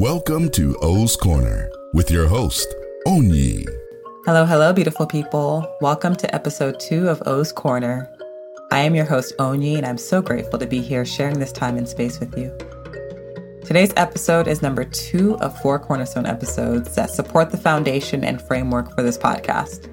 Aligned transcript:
Welcome 0.00 0.48
to 0.52 0.78
O's 0.80 1.14
Corner 1.14 1.70
with 1.92 2.10
your 2.10 2.26
host, 2.26 2.74
Onyi. 3.06 3.66
Hello, 4.24 4.46
hello, 4.46 4.72
beautiful 4.72 5.06
people. 5.06 5.76
Welcome 5.82 6.16
to 6.16 6.34
episode 6.34 6.80
two 6.80 7.06
of 7.10 7.22
O's 7.26 7.52
Corner. 7.52 8.10
I 8.72 8.78
am 8.78 8.94
your 8.94 9.04
host, 9.04 9.36
Onyi, 9.36 9.76
and 9.76 9.84
I'm 9.84 9.98
so 9.98 10.22
grateful 10.22 10.58
to 10.58 10.66
be 10.66 10.80
here 10.80 11.04
sharing 11.04 11.38
this 11.38 11.52
time 11.52 11.76
and 11.76 11.86
space 11.86 12.18
with 12.18 12.34
you. 12.38 12.50
Today's 13.62 13.92
episode 13.98 14.48
is 14.48 14.62
number 14.62 14.84
two 14.84 15.36
of 15.40 15.60
four 15.60 15.78
Cornerstone 15.78 16.24
episodes 16.24 16.94
that 16.94 17.10
support 17.10 17.50
the 17.50 17.58
foundation 17.58 18.24
and 18.24 18.40
framework 18.40 18.94
for 18.94 19.02
this 19.02 19.18
podcast. 19.18 19.86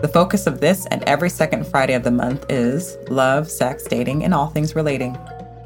The 0.00 0.08
focus 0.08 0.46
of 0.46 0.60
this 0.60 0.86
and 0.86 1.02
every 1.02 1.28
second 1.28 1.66
Friday 1.66 1.92
of 1.92 2.04
the 2.04 2.10
month 2.10 2.46
is 2.48 2.96
love, 3.10 3.50
sex, 3.50 3.84
dating, 3.84 4.24
and 4.24 4.32
all 4.32 4.46
things 4.46 4.74
relating, 4.74 5.14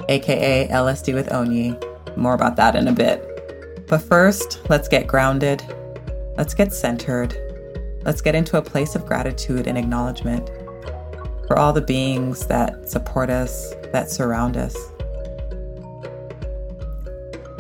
aka 0.09 0.67
LSD 0.67 1.15
with 1.15 1.29
Onyi. 1.29 1.81
More 2.17 2.35
about 2.35 2.57
that 2.57 2.75
in 2.75 2.89
a 2.89 2.93
bit. 2.93 3.30
But 3.91 4.03
first, 4.03 4.61
let's 4.71 4.87
get 4.87 5.09
grounded. 5.09 5.65
Let's 6.37 6.55
get 6.55 6.73
centered. 6.73 7.37
Let's 8.05 8.21
get 8.21 8.37
into 8.37 8.57
a 8.57 8.63
place 8.63 8.95
of 8.95 9.05
gratitude 9.05 9.67
and 9.67 9.77
acknowledgement 9.77 10.49
for 11.49 11.59
all 11.59 11.73
the 11.73 11.81
beings 11.81 12.47
that 12.47 12.89
support 12.89 13.31
us, 13.31 13.75
that 13.93 14.09
surround 14.09 14.57
us. 14.57 14.77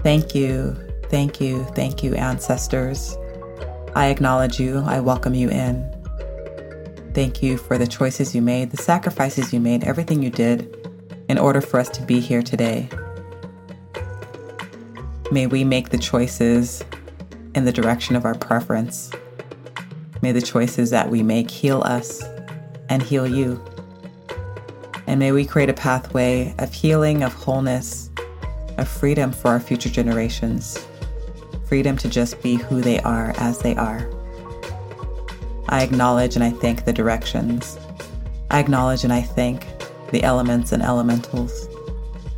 Thank 0.04 0.32
you, 0.32 0.77
thank 1.09 1.40
you, 1.40 1.64
thank 1.74 2.04
you, 2.04 2.14
ancestors. 2.14 3.16
I 3.96 4.06
acknowledge 4.06 4.60
you, 4.60 4.84
I 4.87 5.01
welcome 5.01 5.34
you 5.34 5.51
in. 5.51 5.84
Thank 7.12 7.42
you 7.42 7.59
for 7.59 7.76
the 7.76 7.88
choices 7.88 8.37
you 8.37 8.40
made, 8.40 8.70
the 8.70 8.76
sacrifices 8.76 9.52
you 9.52 9.59
made, 9.59 9.82
everything 9.82 10.23
you 10.23 10.30
did 10.30 10.88
in 11.28 11.38
order 11.38 11.60
for 11.60 11.80
us 11.80 11.88
to 11.88 12.02
be 12.02 12.20
here 12.20 12.40
today. 12.40 12.88
May 15.32 15.46
we 15.46 15.62
make 15.62 15.90
the 15.90 15.98
choices 15.98 16.82
in 17.54 17.64
the 17.64 17.70
direction 17.70 18.16
of 18.16 18.24
our 18.24 18.34
preference. 18.34 19.12
May 20.22 20.32
the 20.32 20.42
choices 20.42 20.90
that 20.90 21.09
we 21.09 21.22
make 21.22 21.48
heal 21.48 21.82
us 21.82 22.20
and 22.88 23.00
heal 23.00 23.28
you. 23.28 23.64
And 25.06 25.20
may 25.20 25.30
we 25.30 25.46
create 25.46 25.68
a 25.68 25.74
pathway 25.74 26.52
of 26.59 26.74
healing, 26.74 27.22
of 27.22 27.32
wholeness, 27.32 28.10
of 28.76 28.88
freedom 28.88 29.30
for 29.30 29.48
our 29.48 29.60
future 29.60 29.88
generations. 29.88 30.84
Freedom 31.66 31.96
to 31.98 32.09
just 32.09 32.42
be 32.42 32.56
who 32.56 32.80
they 32.80 32.98
are 33.02 33.32
as 33.37 33.60
they 33.60 33.76
are. 33.76 34.10
I 35.68 35.84
acknowledge 35.84 36.34
and 36.34 36.42
I 36.42 36.50
thank 36.50 36.84
the 36.84 36.92
directions. 36.92 37.78
I 38.50 38.59
acknowledge 38.59 39.04
and 39.04 39.12
I 39.12 39.22
thank 39.22 39.65
the 40.10 40.24
elements 40.24 40.72
and 40.72 40.82
elementals. 40.82 41.70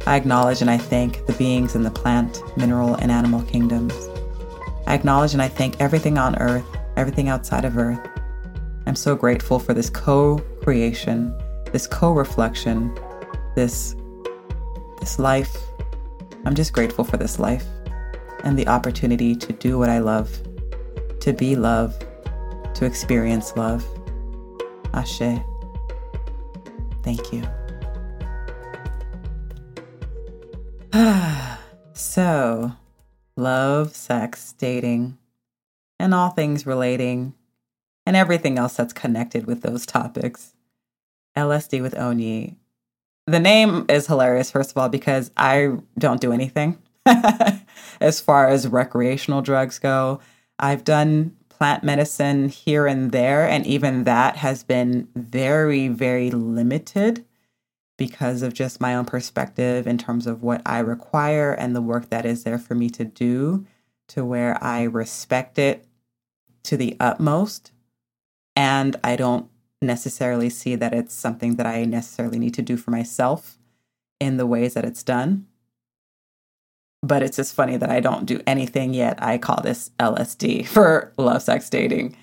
I 0.06 0.16
acknowledge 0.16 0.60
and 0.60 0.70
I 0.70 0.78
thank 0.78 1.26
the 1.26 1.32
beings 1.34 1.74
in 1.74 1.84
the 1.84 1.90
plant, 1.90 2.42
mineral, 2.56 2.96
and 2.96 3.10
animal 3.12 3.42
kingdoms. 3.42 3.94
I 4.86 4.94
acknowledge 4.94 5.32
and 5.32 5.40
I 5.40 5.48
thank 5.48 5.80
everything 5.80 6.18
on 6.18 6.36
earth, 6.38 6.66
everything 6.96 7.28
outside 7.28 7.64
of 7.64 7.78
earth. 7.78 8.00
I'm 8.86 8.96
so 8.96 9.14
grateful 9.14 9.58
for 9.58 9.74
this 9.74 9.88
co 9.88 10.38
creation, 10.62 11.34
this 11.70 11.86
co 11.86 12.12
reflection, 12.12 12.98
this, 13.54 13.94
this 14.98 15.18
life. 15.20 15.56
I'm 16.44 16.56
just 16.56 16.72
grateful 16.72 17.04
for 17.04 17.16
this 17.16 17.38
life 17.38 17.64
and 18.42 18.58
the 18.58 18.66
opportunity 18.66 19.36
to 19.36 19.52
do 19.52 19.78
what 19.78 19.88
I 19.88 20.00
love, 20.00 20.36
to 21.20 21.32
be 21.32 21.54
love, 21.54 21.96
to 22.74 22.84
experience 22.84 23.56
love. 23.56 23.86
Ashe. 24.92 25.40
Thank 27.02 27.32
you. 27.32 27.42
so, 31.94 32.72
love, 33.36 33.96
sex, 33.96 34.52
dating, 34.58 35.16
and 35.98 36.12
all 36.12 36.30
things 36.30 36.66
relating, 36.66 37.32
and 38.04 38.14
everything 38.14 38.58
else 38.58 38.76
that's 38.76 38.92
connected 38.92 39.46
with 39.46 39.62
those 39.62 39.86
topics. 39.86 40.54
LSD 41.36 41.80
with 41.80 41.94
Onyi. 41.94 42.56
The 43.26 43.40
name 43.40 43.86
is 43.88 44.06
hilarious, 44.06 44.50
first 44.50 44.70
of 44.72 44.76
all, 44.76 44.90
because 44.90 45.30
I 45.36 45.76
don't 45.96 46.20
do 46.20 46.32
anything 46.32 46.76
as 48.00 48.20
far 48.20 48.48
as 48.48 48.68
recreational 48.68 49.40
drugs 49.40 49.78
go. 49.78 50.20
I've 50.58 50.84
done 50.84 51.34
plant 51.48 51.84
medicine 51.84 52.50
here 52.50 52.86
and 52.86 53.12
there, 53.12 53.48
and 53.48 53.66
even 53.66 54.04
that 54.04 54.36
has 54.36 54.62
been 54.62 55.08
very, 55.14 55.88
very 55.88 56.30
limited 56.30 57.24
because 58.02 58.42
of 58.42 58.52
just 58.52 58.80
my 58.80 58.96
own 58.96 59.04
perspective 59.04 59.86
in 59.86 59.96
terms 59.96 60.26
of 60.26 60.42
what 60.42 60.60
I 60.66 60.80
require 60.80 61.52
and 61.52 61.76
the 61.76 61.80
work 61.80 62.10
that 62.10 62.26
is 62.26 62.42
there 62.42 62.58
for 62.58 62.74
me 62.74 62.90
to 62.90 63.04
do, 63.04 63.64
to 64.08 64.24
where 64.24 64.58
I 64.62 64.82
respect 64.82 65.56
it 65.56 65.86
to 66.64 66.76
the 66.76 66.96
utmost. 66.98 67.70
And 68.56 68.96
I 69.04 69.14
don't 69.14 69.48
necessarily 69.80 70.50
see 70.50 70.74
that 70.74 70.92
it's 70.92 71.14
something 71.14 71.54
that 71.56 71.66
I 71.66 71.84
necessarily 71.84 72.40
need 72.40 72.54
to 72.54 72.62
do 72.62 72.76
for 72.76 72.90
myself 72.90 73.56
in 74.18 74.36
the 74.36 74.46
ways 74.46 74.74
that 74.74 74.84
it's 74.84 75.04
done 75.04 75.46
but 77.02 77.22
it's 77.22 77.36
just 77.36 77.54
funny 77.54 77.76
that 77.76 77.90
I 77.90 78.00
don't 78.00 78.26
do 78.26 78.40
anything 78.46 78.94
yet. 78.94 79.20
I 79.22 79.36
call 79.38 79.60
this 79.62 79.90
LSD 79.98 80.66
for 80.74 81.12
love, 81.18 81.42
sex, 81.42 81.68
dating. 81.68 82.16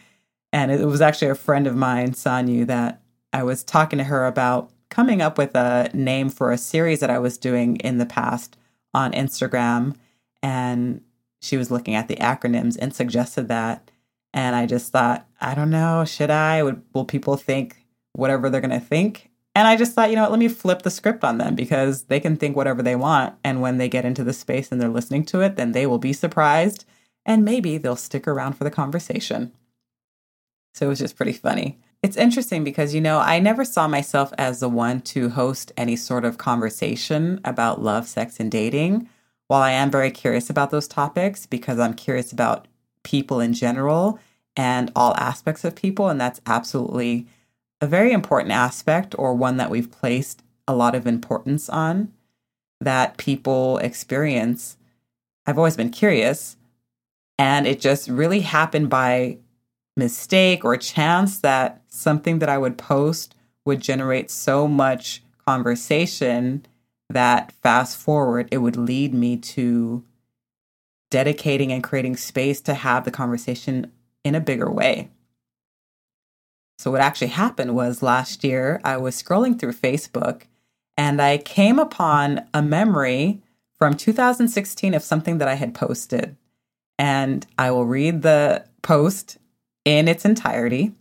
And 0.52 0.72
it 0.72 0.86
was 0.86 1.02
actually 1.02 1.30
a 1.30 1.36
friend 1.36 1.68
of 1.68 1.76
mine, 1.76 2.12
Sanyu, 2.12 2.66
that 2.68 3.02
I 3.34 3.44
was 3.44 3.64
talking 3.64 4.00
to 4.00 4.06
her 4.06 4.26
about 4.26 4.72
coming 4.90 5.22
up 5.22 5.38
with 5.38 5.56
a 5.56 5.90
name 5.94 6.30
for 6.30 6.52
a 6.52 6.58
series 6.58 7.00
that 7.00 7.10
I 7.10 7.20
was 7.20 7.38
doing 7.38 7.78
in 7.78 7.98
the 7.98 8.06
past 8.06 8.58
on 8.94 9.12
Instagram. 9.12 9.96
And 10.42 11.02
she 11.42 11.58
was 11.58 11.72
looking 11.72 11.96
at 11.96 12.08
the 12.08 12.16
acronyms 12.16 12.78
and 12.80 12.94
suggested 12.94 13.48
that. 13.48 13.92
And 14.34 14.56
I 14.56 14.66
just 14.66 14.92
thought, 14.92 15.28
I 15.42 15.56
don't 15.56 15.70
know, 15.70 16.06
should 16.06 16.30
I? 16.30 16.64
Would, 16.64 16.82
will 16.94 17.06
people 17.06 17.38
think 17.38 17.86
whatever 18.14 18.50
they're 18.50 18.62
going 18.62 18.72
to 18.72 18.80
think? 18.80 19.30
And 19.56 19.68
I 19.68 19.76
just 19.76 19.94
thought, 19.94 20.10
you 20.10 20.16
know 20.16 20.22
what, 20.24 20.32
let 20.32 20.40
me 20.40 20.48
flip 20.48 20.84
the 20.84 20.92
script 20.92 21.24
on 21.24 21.38
them 21.38 21.56
because 21.56 22.04
they 22.04 22.20
can 22.20 22.38
think 22.38 22.56
whatever 22.56 22.82
they 22.82 22.96
want. 22.96 23.36
And 23.44 23.62
when 23.62 23.78
they 23.78 23.90
get 23.90 24.06
into 24.06 24.24
the 24.24 24.34
space 24.34 24.72
and 24.72 24.80
they're 24.80 24.90
listening 24.90 25.26
to 25.26 25.42
it, 25.42 25.56
then 25.56 25.72
they 25.72 25.86
will 25.86 25.98
be 25.98 26.14
surprised 26.14 26.86
and 27.26 27.44
maybe 27.44 27.78
they'll 27.78 27.96
stick 27.96 28.28
around 28.28 28.54
for 28.54 28.64
the 28.64 28.72
conversation. 28.72 29.52
So 30.74 30.86
it 30.86 30.90
was 30.90 31.00
just 31.00 31.16
pretty 31.16 31.34
funny. 31.34 31.80
It's 32.02 32.16
interesting 32.16 32.64
because, 32.64 32.96
you 32.96 33.02
know, 33.02 33.20
I 33.20 33.40
never 33.40 33.66
saw 33.66 33.88
myself 33.88 34.32
as 34.38 34.62
the 34.62 34.70
one 34.70 35.02
to 35.02 35.30
host 35.30 35.74
any 35.76 35.98
sort 35.98 36.24
of 36.24 36.38
conversation 36.38 37.42
about 37.44 37.82
love, 37.82 38.08
sex, 38.08 38.40
and 38.40 38.50
dating. 38.50 39.10
While 39.48 39.62
I 39.62 39.72
am 39.72 39.92
very 39.92 40.12
curious 40.12 40.50
about 40.50 40.72
those 40.72 40.88
topics 40.88 41.46
because 41.46 41.78
I'm 41.78 41.94
curious 41.94 42.32
about 42.32 42.68
people 43.04 43.42
in 43.42 43.54
general 43.54 44.20
and 44.56 44.92
all 44.96 45.14
aspects 45.18 45.66
of 45.66 45.76
people, 45.76 46.08
and 46.08 46.22
that's 46.22 46.40
absolutely 46.46 47.28
a 47.82 47.88
very 47.88 48.12
important 48.12 48.52
aspect, 48.52 49.16
or 49.18 49.34
one 49.34 49.58
that 49.58 49.70
we've 49.70 49.92
placed 49.92 50.42
a 50.68 50.76
lot 50.76 50.96
of 50.96 51.08
importance 51.08 51.70
on 51.70 52.14
that 52.80 53.18
people 53.18 53.78
experience. 53.80 54.78
I've 55.46 55.58
always 55.58 55.78
been 55.78 55.90
curious, 55.90 56.56
and 57.38 57.68
it 57.68 57.82
just 57.82 58.08
really 58.08 58.42
happened 58.42 58.90
by 58.90 59.40
mistake 59.96 60.64
or 60.64 60.78
chance 60.78 61.40
that 61.40 61.82
something 61.88 62.40
that 62.40 62.50
I 62.50 62.58
would 62.58 62.78
post 62.78 63.36
would 63.66 63.82
generate 63.82 64.32
so 64.32 64.68
much 64.68 65.24
conversation 65.46 66.66
that 67.10 67.52
fast 67.52 67.98
forward, 67.98 68.48
it 68.52 68.60
would 68.60 68.78
lead 68.78 69.14
me 69.14 69.38
to 69.38 70.04
dedicating 71.10 71.72
and 71.72 71.84
creating 71.84 72.16
space 72.16 72.62
to 72.62 72.74
have 72.74 73.04
the 73.04 73.12
conversation 73.12 73.92
in 74.24 74.36
a 74.36 74.40
bigger 74.40 74.72
way. 74.72 75.10
So, 76.78 76.92
what 76.92 77.02
actually 77.02 77.28
happened 77.28 77.76
was 77.76 78.04
last 78.04 78.44
year 78.44 78.80
I 78.84 78.98
was 78.98 79.22
scrolling 79.22 79.60
through 79.60 79.74
Facebook 79.74 80.44
and 80.96 81.22
I 81.22 81.38
came 81.38 81.80
upon 81.80 82.48
a 82.54 82.62
memory 82.62 83.42
from 83.78 83.96
2016 83.96 84.94
of 84.94 85.04
something 85.04 85.40
that 85.40 85.48
I 85.48 85.56
had 85.56 85.74
posted. 85.74 86.36
And 86.98 87.46
I 87.58 87.72
will 87.72 87.86
read 87.86 88.22
the 88.22 88.66
post 88.82 89.39
in 89.86 90.08
its 90.08 90.26
entirety. 90.26 90.94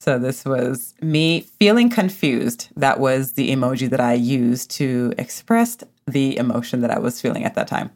So, 0.00 0.18
this 0.18 0.44
was 0.46 0.94
me 1.02 1.40
feeling 1.40 1.90
confused. 1.90 2.68
That 2.74 2.98
was 3.00 3.32
the 3.32 3.50
emoji 3.50 3.90
that 3.90 4.00
I 4.00 4.14
used 4.14 4.70
to 4.72 5.12
express 5.18 5.76
the 6.06 6.38
emotion 6.38 6.80
that 6.80 6.90
I 6.90 6.98
was 6.98 7.20
feeling 7.20 7.44
at 7.44 7.54
that 7.54 7.68
time. 7.68 7.90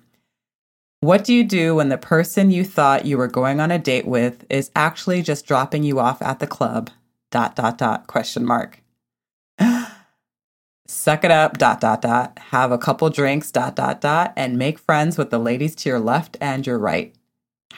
What 1.00 1.25
do 1.25 1.35
you 1.35 1.44
do 1.44 1.75
when 1.75 1.91
the 1.91 1.99
person 1.99 2.50
you 2.50 2.64
thought 2.64 3.05
you 3.05 3.19
were 3.19 3.29
going 3.29 3.61
on 3.61 3.70
a 3.70 3.79
date 3.79 4.06
with 4.06 4.46
is 4.49 4.70
actually 4.75 5.20
just 5.20 5.46
dropping 5.46 5.82
you 5.82 6.00
off 6.00 6.23
at 6.23 6.38
the 6.38 6.46
club? 6.46 6.88
Dot 7.31 7.56
dot 7.56 7.76
dot 7.76 8.06
question 8.06 8.44
mark. 8.44 8.82
Suck 10.87 11.25
it 11.25 11.31
up, 11.31 11.58
dot 11.58 11.81
dot 11.81 12.00
dot. 12.00 12.38
Have 12.50 12.73
a 12.73 12.79
couple 12.79 13.11
drinks, 13.11 13.50
dot 13.50 13.76
dot 13.76 14.00
dot, 14.00 14.32
and 14.35 14.58
make 14.58 14.79
friends 14.79 15.19
with 15.19 15.29
the 15.31 15.38
ladies 15.38 15.75
to 15.76 15.91
your 15.91 16.00
left 16.00 16.38
and 16.41 16.67
your 16.67 16.79
right. 16.79 17.14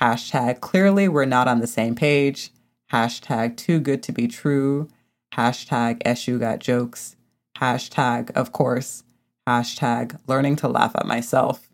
Hashtag 0.00 0.60
clearly 0.60 1.08
we're 1.08 1.25
not 1.25 1.48
on 1.48 1.60
the 1.60 1.66
same 1.66 1.94
page. 1.94 2.50
Hashtag 2.93 3.56
too 3.56 3.81
good 3.81 4.02
to 4.04 4.12
be 4.12 4.28
true. 4.28 4.88
Hashtag 5.34 6.02
Eshu 6.02 6.38
got 6.38 6.58
jokes. 6.58 7.16
Hashtag, 7.58 8.31
of 8.32 8.52
course. 8.52 9.04
Hashtag 9.48 10.19
learning 10.26 10.56
to 10.56 10.69
laugh 10.69 10.93
at 10.94 11.06
myself. 11.06 11.70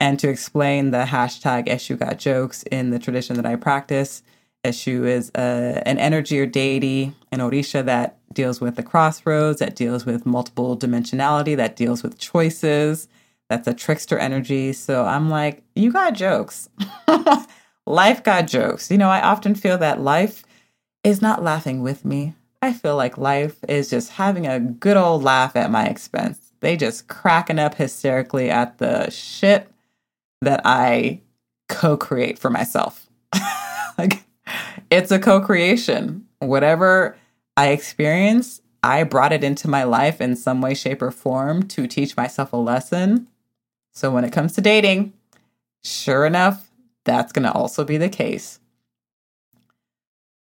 And 0.00 0.18
to 0.20 0.28
explain 0.28 0.92
the 0.92 1.04
hashtag 1.04 1.66
Eshu 1.66 1.98
Got 1.98 2.18
Jokes 2.18 2.62
in 2.64 2.90
the 2.90 3.00
tradition 3.00 3.34
that 3.36 3.46
I 3.46 3.56
practice, 3.56 4.22
Eshu 4.64 5.04
is 5.06 5.32
a, 5.34 5.82
an 5.86 5.98
energy 5.98 6.38
or 6.38 6.46
deity 6.46 7.14
in 7.32 7.40
Orisha 7.40 7.84
that 7.84 8.18
deals 8.32 8.60
with 8.60 8.76
the 8.76 8.82
crossroads, 8.82 9.58
that 9.58 9.74
deals 9.74 10.06
with 10.06 10.24
multiple 10.24 10.76
dimensionality, 10.76 11.56
that 11.56 11.74
deals 11.74 12.04
with 12.04 12.18
choices. 12.18 13.08
That's 13.48 13.66
a 13.66 13.74
trickster 13.74 14.18
energy. 14.18 14.72
So 14.72 15.04
I'm 15.04 15.30
like, 15.30 15.62
you 15.74 15.92
got 15.92 16.14
jokes. 16.14 16.68
life 17.86 18.22
got 18.22 18.46
jokes. 18.46 18.90
You 18.90 18.98
know, 18.98 19.08
I 19.08 19.22
often 19.22 19.54
feel 19.54 19.78
that 19.78 20.00
life 20.00 20.44
is 21.02 21.22
not 21.22 21.42
laughing 21.42 21.82
with 21.82 22.04
me. 22.04 22.34
I 22.60 22.72
feel 22.72 22.96
like 22.96 23.16
life 23.16 23.56
is 23.68 23.88
just 23.88 24.10
having 24.12 24.46
a 24.46 24.60
good 24.60 24.96
old 24.96 25.22
laugh 25.22 25.56
at 25.56 25.70
my 25.70 25.86
expense. 25.86 26.52
They 26.60 26.76
just 26.76 27.08
cracking 27.08 27.58
up 27.58 27.76
hysterically 27.76 28.50
at 28.50 28.78
the 28.78 29.10
shit 29.10 29.70
that 30.42 30.60
I 30.64 31.20
co 31.68 31.96
create 31.96 32.38
for 32.38 32.50
myself. 32.50 33.06
like, 33.98 34.24
it's 34.90 35.12
a 35.12 35.18
co 35.18 35.40
creation. 35.40 36.26
Whatever 36.40 37.16
I 37.56 37.68
experience, 37.68 38.60
I 38.82 39.04
brought 39.04 39.32
it 39.32 39.44
into 39.44 39.68
my 39.68 39.84
life 39.84 40.20
in 40.20 40.36
some 40.36 40.60
way, 40.60 40.74
shape, 40.74 41.02
or 41.02 41.10
form 41.10 41.62
to 41.68 41.86
teach 41.86 42.16
myself 42.16 42.52
a 42.52 42.56
lesson. 42.56 43.28
So 43.98 44.12
when 44.12 44.24
it 44.24 44.32
comes 44.32 44.52
to 44.52 44.60
dating, 44.60 45.12
sure 45.82 46.24
enough, 46.24 46.70
that's 47.04 47.32
going 47.32 47.42
to 47.42 47.50
also 47.50 47.84
be 47.84 47.96
the 47.96 48.08
case. 48.08 48.60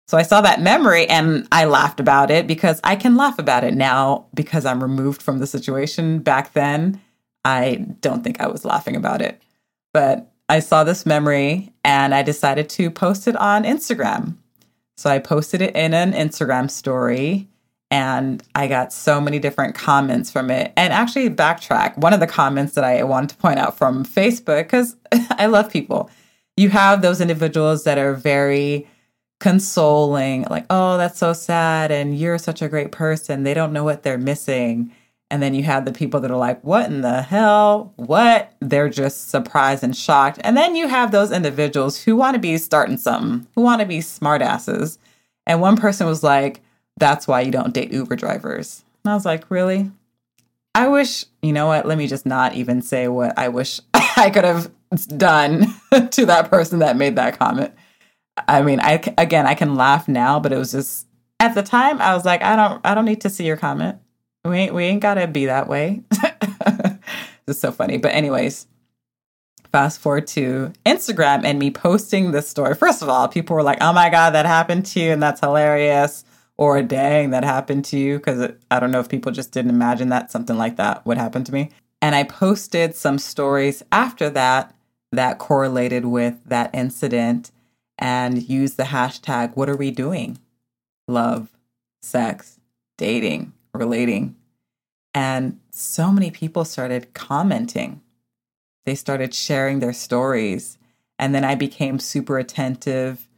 So 0.06 0.17
I 0.17 0.23
saw 0.23 0.41
that 0.43 0.62
memory 0.62 1.08
and 1.08 1.49
I 1.50 1.64
laughed 1.64 1.99
about 1.99 2.31
it 2.31 2.47
because 2.47 2.81
I 2.85 2.94
can 2.94 3.17
laugh 3.17 3.41
about 3.41 3.64
it 3.64 3.75
now 3.75 4.26
because 4.35 4.64
I'm 4.64 4.81
removed 4.81 5.20
from 5.20 5.41
the 5.41 5.49
situation. 5.49 6.20
Back 6.20 6.52
then, 6.52 7.00
I 7.44 7.87
don't 8.00 8.23
think 8.23 8.41
I 8.41 8.47
was 8.47 8.64
laughing 8.64 8.94
about 8.94 9.20
it. 9.20 9.43
But 9.93 10.31
I 10.49 10.61
saw 10.61 10.85
this 10.85 11.05
memory 11.05 11.73
and 11.82 12.14
I 12.14 12.23
decided 12.23 12.69
to 12.69 12.88
post 12.88 13.26
it 13.26 13.35
on 13.35 13.64
Instagram. 13.64 14.37
So 14.97 15.11
I 15.11 15.19
posted 15.19 15.61
it 15.61 15.75
in 15.75 15.93
an 15.93 16.12
Instagram 16.12 16.70
story 16.70 17.49
and 17.90 18.42
I 18.54 18.69
got 18.69 18.92
so 18.92 19.20
many 19.20 19.38
different 19.38 19.75
comments 19.75 20.31
from 20.31 20.50
it. 20.50 20.72
And 20.76 20.92
actually, 20.92 21.28
backtrack 21.31 21.96
one 21.98 22.12
of 22.12 22.20
the 22.20 22.26
comments 22.26 22.75
that 22.75 22.84
I 22.84 23.02
wanted 23.02 23.31
to 23.31 23.37
point 23.37 23.58
out 23.58 23.76
from 23.76 24.04
Facebook, 24.04 24.64
because 24.64 24.96
I 25.12 25.46
love 25.46 25.70
people. 25.70 26.10
You 26.56 26.69
have 26.70 27.02
those 27.02 27.20
individuals 27.20 27.84
that 27.84 27.98
are 27.98 28.14
very 28.14 28.87
consoling, 29.40 30.46
like, 30.50 30.66
oh, 30.70 30.98
that's 30.98 31.19
so 31.19 31.32
sad. 31.32 31.90
And 31.90 32.16
you're 32.16 32.38
such 32.38 32.62
a 32.62 32.69
great 32.69 32.92
person. 32.92 33.42
They 33.42 33.54
don't 33.54 33.72
know 33.72 33.84
what 33.84 34.02
they're 34.02 34.19
missing. 34.19 34.92
And 35.31 35.42
then 35.42 35.54
you 35.54 35.62
have 35.62 35.84
the 35.84 35.92
people 35.92 36.20
that 36.20 36.31
are 36.31 36.37
like, 36.37 36.62
what 36.62 36.87
in 36.87 37.00
the 37.00 37.22
hell? 37.22 37.92
What? 37.96 38.52
They're 38.60 38.88
just 38.88 39.31
surprised 39.31 39.82
and 39.82 39.96
shocked. 39.96 40.40
And 40.42 40.56
then 40.56 40.76
you 40.76 40.88
have 40.88 41.12
those 41.12 41.31
individuals 41.31 42.02
who 42.02 42.16
want 42.16 42.34
to 42.34 42.40
be 42.40 42.58
starting 42.58 42.96
something, 42.96 43.46
who 43.54 43.62
want 43.62 43.81
to 43.81 43.87
be 43.87 43.98
smartasses. 43.98 44.98
And 45.46 45.60
one 45.60 45.76
person 45.76 46.06
was 46.06 46.22
like, 46.22 46.62
that's 47.00 47.26
why 47.26 47.41
you 47.41 47.50
don't 47.50 47.75
date 47.75 47.93
Uber 47.93 48.14
drivers. 48.14 48.85
And 49.05 49.11
I 49.11 49.14
was 49.14 49.25
like, 49.25 49.50
really? 49.50 49.91
I 50.75 50.87
wish, 50.87 51.25
you 51.43 51.52
know 51.52 51.67
what? 51.67 51.87
Let 51.87 51.99
me 51.99 52.06
just 52.06 52.26
not 52.26 52.55
even 52.55 52.81
say 52.81 53.08
what 53.08 53.37
I 53.37 53.49
wish 53.49 53.81
I 53.94 54.31
could 54.31 54.44
have 54.44 54.70
done 55.17 55.75
to 56.11 56.26
that 56.26 56.49
person 56.50 56.79
that 56.79 56.97
made 56.97 57.17
that 57.17 57.38
comment. 57.38 57.73
I 58.47 58.62
mean, 58.62 58.81
I 58.81 59.02
again, 59.19 59.47
I 59.47 59.55
can 59.55 59.75
laugh 59.75 60.06
now, 60.06 60.38
but 60.38 60.52
it 60.52 60.58
was 60.58 60.73
just 60.73 61.06
at 61.41 61.55
the 61.55 61.62
time 61.62 62.00
I 62.00 62.14
was 62.14 62.25
like, 62.25 62.43
I 62.43 62.55
don't 62.55 62.81
I 62.85 62.94
don't 62.94 63.05
need 63.05 63.23
to 63.23 63.31
see 63.31 63.44
your 63.44 63.56
comment. 63.56 63.99
We 64.44 64.56
ain't, 64.56 64.75
we 64.75 64.85
ain't 64.85 65.02
gotta 65.02 65.26
be 65.26 65.47
that 65.47 65.69
way. 65.69 66.02
it's 67.47 67.58
so 67.58 67.73
funny. 67.73 67.99
But 67.99 68.14
anyways, 68.14 68.67
fast 69.73 70.00
forward 70.00 70.26
to 70.29 70.73
Instagram 70.87 71.44
and 71.44 71.58
me 71.58 71.70
posting 71.70 72.31
this 72.31 72.49
story. 72.49 72.75
First 72.75 73.02
of 73.02 73.08
all, 73.08 73.29
people 73.29 73.56
were 73.56 73.62
like, 73.62 73.79
"Oh 73.81 73.93
my 73.93 74.08
god, 74.08 74.31
that 74.31 74.47
happened 74.47 74.87
to 74.87 75.00
you, 75.00 75.12
and 75.12 75.23
that's 75.23 75.41
hilarious," 75.41 76.25
or 76.60 76.76
a 76.76 76.82
"Dang, 76.82 77.30
that 77.30 77.42
happened 77.42 77.86
to 77.86 77.98
you," 77.98 78.18
because 78.18 78.52
I 78.70 78.78
don't 78.78 78.90
know 78.90 79.00
if 79.00 79.08
people 79.08 79.32
just 79.32 79.50
didn't 79.50 79.70
imagine 79.70 80.10
that 80.10 80.30
something 80.30 80.58
like 80.58 80.76
that 80.76 81.04
would 81.06 81.16
happen 81.16 81.42
to 81.44 81.52
me. 81.52 81.70
And 82.02 82.14
I 82.14 82.22
posted 82.22 82.94
some 82.94 83.18
stories 83.18 83.82
after 83.90 84.28
that 84.30 84.74
that 85.10 85.38
correlated 85.38 86.04
with 86.04 86.44
that 86.44 86.70
incident 86.74 87.50
and 87.98 88.48
used 88.48 88.76
the 88.76 88.84
hashtag 88.84 89.56
"What 89.56 89.70
are 89.70 89.76
we 89.76 89.90
doing?" 89.90 90.38
Love, 91.08 91.56
sex, 92.02 92.60
dating 92.98 93.52
relating. 93.74 94.36
And 95.14 95.58
so 95.70 96.12
many 96.12 96.30
people 96.30 96.64
started 96.64 97.14
commenting. 97.14 98.02
They 98.84 98.94
started 98.94 99.32
sharing 99.32 99.80
their 99.80 99.94
stories. 99.94 100.76
And 101.18 101.34
then 101.34 101.44
I 101.44 101.54
became 101.54 101.98
super 101.98 102.38
attentive 102.38 103.28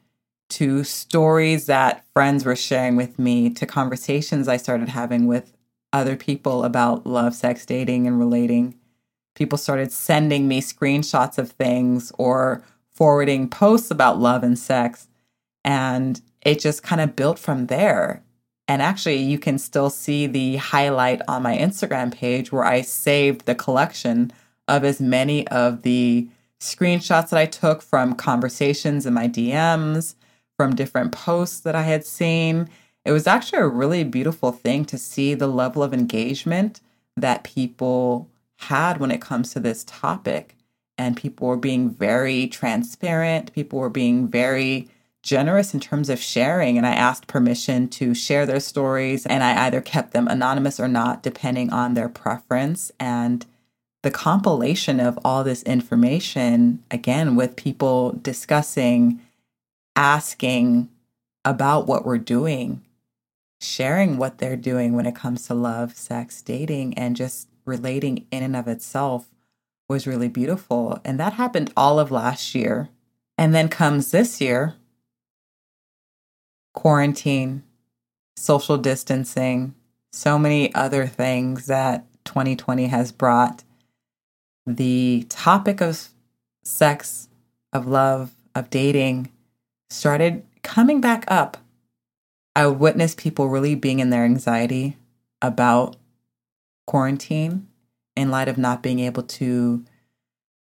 to 0.52 0.84
stories 0.84 1.66
that 1.66 2.04
friends 2.12 2.44
were 2.44 2.56
sharing 2.56 2.96
with 2.96 3.19
me, 3.19 3.50
to 3.50 3.66
conversations 3.66 4.49
I 4.49 4.56
started 4.56 4.88
having 4.88 5.26
with 5.26 5.52
other 5.93 6.16
people 6.16 6.64
about 6.64 7.06
love, 7.06 7.34
sex, 7.34 7.66
dating, 7.66 8.06
and 8.06 8.19
relating. 8.19 8.75
People 9.34 9.58
started 9.58 9.93
sending 9.93 10.49
me 10.49 10.60
screenshots 10.60 11.38
of 11.38 11.50
things 11.52 12.12
or 12.19 12.62
forwarding 12.90 13.49
posts 13.49 13.90
about 13.90 14.19
love 14.19 14.43
and 14.43 14.58
sex. 14.58 15.08
And 15.64 16.20
it 16.43 16.60
just 16.60 16.82
kind 16.82 17.00
of 17.00 17.16
built 17.16 17.38
from 17.38 17.66
there. 17.66 18.22
And 18.69 18.81
actually, 18.81 19.16
you 19.16 19.38
can 19.38 19.58
still 19.58 19.90
see 19.90 20.26
the 20.26 20.56
highlight 20.56 21.20
on 21.28 21.43
my 21.43 21.56
Instagram 21.56 22.12
page 22.12 22.52
where 22.52 22.64
I 22.64 22.82
saved 22.82 23.46
the 23.46 23.54
collection 23.54 24.32
of 24.69 24.84
as 24.84 25.00
many 25.00 25.46
of 25.49 25.82
the 25.82 26.28
screenshots 26.60 27.31
that 27.31 27.38
I 27.38 27.46
took 27.46 27.82
from 27.82 28.14
conversations 28.14 29.04
in 29.04 29.14
my 29.14 29.28
DMs, 29.28 30.14
from 30.56 30.75
different 30.75 31.12
posts 31.12 31.60
that 31.60 31.75
I 31.75 31.82
had 31.82 32.04
seen. 32.04 32.69
It 33.04 33.12
was 33.12 33.26
actually 33.26 33.60
a 33.60 33.69
really 33.69 34.04
beautiful 34.04 34.52
thing 34.52 34.84
to 34.87 34.99
see 34.99 35.34
the 35.34 35.46
level 35.46 35.82
of 35.82 35.93
engagement 35.93 36.81
that 37.16 37.44
people 37.44 38.28
had 38.58 38.99
when 38.99 39.10
it 39.10 39.20
comes 39.20 39.52
to 39.52 39.60
this 39.60 39.84
topic. 39.84 40.56
And 40.99 41.16
people 41.16 41.49
were 41.49 41.56
being 41.56 41.90
very 41.90 42.46
transparent, 42.46 43.52
people 43.52 43.78
were 43.78 43.90
being 43.90 44.28
very 44.28 44.88
generous 45.22 45.72
in 45.72 45.81
terms 45.81 46.08
of 46.10 46.20
sharing 46.20 46.76
and 46.76 46.87
I 46.87 46.94
asked 46.94 47.28
permission 47.28 47.88
to 47.90 48.12
share 48.12 48.44
their 48.44 48.58
stories 48.58 49.25
and 49.25 49.44
I 49.44 49.66
either 49.66 49.81
kept 49.81 50.12
them 50.12 50.26
anonymous 50.26 50.81
or 50.81 50.88
not 50.88 51.22
depending 51.22 51.72
on 51.72 51.94
their 51.94 52.08
preference 52.08 52.90
and 52.99 53.46
the 54.02 54.10
compilation 54.10 54.99
of 54.99 55.19
all 55.25 55.44
this 55.44 55.62
information 55.62 56.82
again 56.90 57.37
with 57.37 57.54
people 57.54 58.19
discussing 58.20 59.20
asking 59.96 60.88
about 61.44 61.87
what 61.87 62.04
we're 62.04 62.18
doing 62.18 62.82
sharing 63.61 64.16
what 64.16 64.38
they're 64.38 64.56
doing 64.56 64.92
when 64.92 65.06
it 65.06 65.14
comes 65.14 65.46
to 65.46 65.54
love 65.54 65.96
sex 65.96 66.42
dating 66.42 66.92
and 66.94 67.14
just 67.14 67.49
relating 67.64 68.26
in 68.32 68.42
and 68.42 68.56
of 68.56 68.66
itself 68.66 69.28
was 69.88 70.06
really 70.06 70.28
beautiful 70.28 71.00
and 71.04 71.20
that 71.20 71.34
happened 71.34 71.72
all 71.76 72.00
of 72.00 72.11
last 72.11 72.54
year 72.54 72.88
and 73.38 73.54
then 73.54 73.68
comes 73.68 74.11
this 74.11 74.40
year 74.40 74.75
quarantine, 76.72 77.62
social 78.37 78.76
distancing, 78.78 79.75
so 80.12 80.38
many 80.38 80.75
other 80.75 81.06
things 81.06 81.66
that 81.66 82.04
2020 82.25 82.87
has 82.87 83.12
brought. 83.12 83.64
The 84.66 85.26
topic 85.28 85.80
of 85.80 86.08
sex, 86.62 87.28
of 87.72 87.87
love, 87.87 88.32
of 88.54 88.70
dating 88.70 89.30
started 89.92 90.44
coming 90.62 91.00
back 91.00 91.25
up. 91.28 91.58
I 92.54 92.66
witnessed 92.66 93.18
people 93.18 93.49
really 93.49 93.75
being 93.75 94.00
in 94.00 94.11
their 94.11 94.25
anxiety 94.25 94.96
about 95.40 95.96
quarantine 96.87 97.68
in 98.16 98.30
light 98.30 98.49
of 98.49 98.58
not 98.58 98.82
being 98.82 98.99
able 99.00 99.22
to 99.22 99.84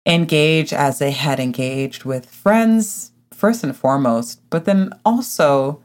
engage 0.07 0.73
as 0.73 0.99
they 0.99 1.11
had 1.11 1.41
engaged 1.41 2.05
with 2.05 2.27
friends, 2.27 3.13
first 3.33 3.65
and 3.65 3.77
foremost, 3.77 4.41
but 4.51 4.65
then 4.65 4.93
also 5.05 5.83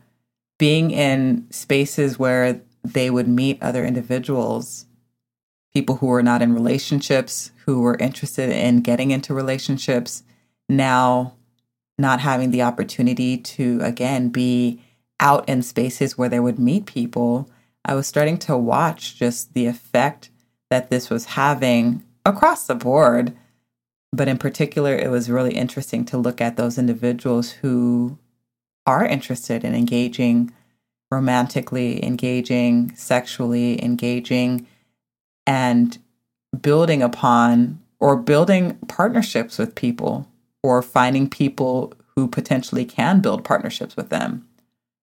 being 0.58 0.92
in 0.92 1.48
spaces 1.52 2.20
where 2.20 2.62
they 2.84 3.10
would 3.10 3.28
meet 3.28 3.62
other 3.62 3.86
individuals, 3.86 4.86
people 5.74 5.98
who 5.98 6.08
were 6.08 6.24
not 6.24 6.42
in 6.42 6.54
relationships, 6.54 7.52
who 7.66 7.82
were 7.82 7.98
interested 7.98 8.50
in 8.50 8.82
getting 8.82 9.12
into 9.12 9.34
relationships, 9.34 10.24
now 10.70 11.34
not 11.98 12.20
having 12.20 12.52
the 12.52 12.62
opportunity 12.62 13.38
to, 13.38 13.80
again, 13.82 14.30
be 14.30 14.82
out 15.20 15.48
in 15.48 15.62
spaces 15.62 16.18
where 16.18 16.30
they 16.30 16.40
would 16.40 16.60
meet 16.60 16.86
people, 16.86 17.50
I 17.86 17.96
was 17.96 18.08
starting 18.08 18.38
to 18.40 18.58
watch 18.58 19.16
just 19.16 19.54
the 19.54 19.66
effect 19.66 20.30
that 20.70 20.90
this 20.90 21.10
was 21.10 21.26
having 21.26 22.04
across 22.26 22.68
the 22.68 22.76
board. 22.76 23.36
But 24.12 24.28
in 24.28 24.38
particular, 24.38 24.96
it 24.96 25.10
was 25.10 25.30
really 25.30 25.56
interesting 25.56 26.06
to 26.06 26.18
look 26.18 26.42
at 26.42 26.58
those 26.58 26.78
individuals 26.78 27.52
who 27.52 28.18
are 28.86 29.06
interested 29.06 29.64
in 29.64 29.74
engaging 29.74 30.52
romantically, 31.12 32.04
engaging 32.04 32.94
sexually, 32.96 33.84
engaging, 33.84 34.68
and 35.46 35.98
building 36.60 37.02
upon 37.02 37.80
or 38.00 38.16
building 38.16 38.76
partnerships 38.88 39.58
with 39.58 39.76
people 39.76 40.28
or 40.66 40.82
finding 40.82 41.30
people 41.30 41.94
who 42.16 42.28
potentially 42.28 42.86
can 42.86 43.22
build 43.22 43.44
partnerships 43.44 43.96
with 43.96 44.10
them. 44.10 44.48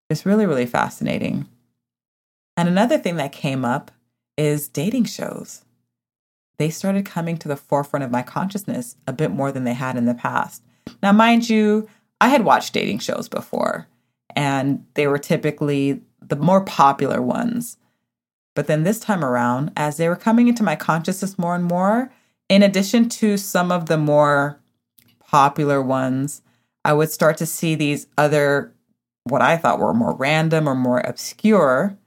It's 0.09 0.25
really, 0.25 0.45
really 0.45 0.65
fascinating. 0.65 1.47
And 2.57 2.67
another 2.67 2.97
thing 2.97 3.15
that 3.15 3.31
came 3.31 3.63
up 3.63 3.91
is 4.37 4.67
dating 4.67 5.05
shows. 5.05 5.63
They 6.57 6.69
started 6.69 7.05
coming 7.05 7.37
to 7.37 7.47
the 7.47 7.55
forefront 7.55 8.03
of 8.03 8.11
my 8.11 8.21
consciousness 8.21 8.95
a 9.07 9.13
bit 9.13 9.31
more 9.31 9.51
than 9.51 9.63
they 9.63 9.73
had 9.73 9.95
in 9.95 10.05
the 10.05 10.13
past. 10.13 10.63
Now, 11.01 11.13
mind 11.13 11.49
you, 11.49 11.87
I 12.19 12.27
had 12.27 12.43
watched 12.43 12.73
dating 12.73 12.99
shows 12.99 13.29
before, 13.29 13.87
and 14.35 14.85
they 14.95 15.07
were 15.07 15.17
typically 15.17 16.01
the 16.21 16.35
more 16.35 16.61
popular 16.61 17.21
ones. 17.21 17.77
But 18.53 18.67
then 18.67 18.83
this 18.83 18.99
time 18.99 19.23
around, 19.23 19.71
as 19.77 19.97
they 19.97 20.09
were 20.09 20.15
coming 20.15 20.47
into 20.47 20.63
my 20.63 20.75
consciousness 20.75 21.39
more 21.39 21.55
and 21.55 21.63
more, 21.63 22.11
in 22.49 22.61
addition 22.61 23.09
to 23.09 23.37
some 23.37 23.71
of 23.71 23.87
the 23.87 23.97
more 23.97 24.59
popular 25.33 25.81
ones, 25.81 26.43
I 26.85 26.93
would 26.93 27.09
start 27.09 27.37
to 27.37 27.47
see 27.47 27.73
these 27.73 28.05
other, 28.19 28.71
what 29.23 29.41
I 29.41 29.57
thought 29.57 29.79
were 29.79 29.91
more 29.91 30.13
random 30.13 30.69
or 30.69 30.75
more 30.75 30.99
obscure. 30.99 31.97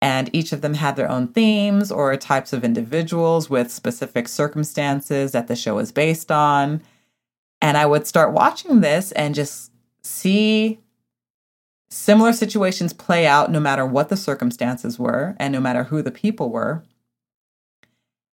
And 0.00 0.30
each 0.32 0.52
of 0.52 0.60
them 0.60 0.74
had 0.74 0.94
their 0.94 1.10
own 1.10 1.26
themes 1.26 1.90
or 1.90 2.16
types 2.16 2.52
of 2.52 2.62
individuals 2.62 3.50
with 3.50 3.72
specific 3.72 4.28
circumstances 4.28 5.32
that 5.32 5.48
the 5.48 5.56
show 5.56 5.80
is 5.80 5.90
based 5.90 6.30
on. 6.30 6.82
And 7.60 7.76
I 7.76 7.84
would 7.84 8.06
start 8.06 8.32
watching 8.32 8.80
this 8.80 9.10
and 9.10 9.34
just 9.34 9.72
see 10.04 10.78
similar 11.90 12.32
situations 12.32 12.92
play 12.92 13.26
out 13.26 13.50
no 13.50 13.58
matter 13.58 13.84
what 13.84 14.08
the 14.08 14.16
circumstances 14.16 15.00
were 15.00 15.34
and 15.40 15.52
no 15.52 15.60
matter 15.60 15.84
who 15.84 16.00
the 16.00 16.12
people 16.12 16.50
were. 16.50 16.84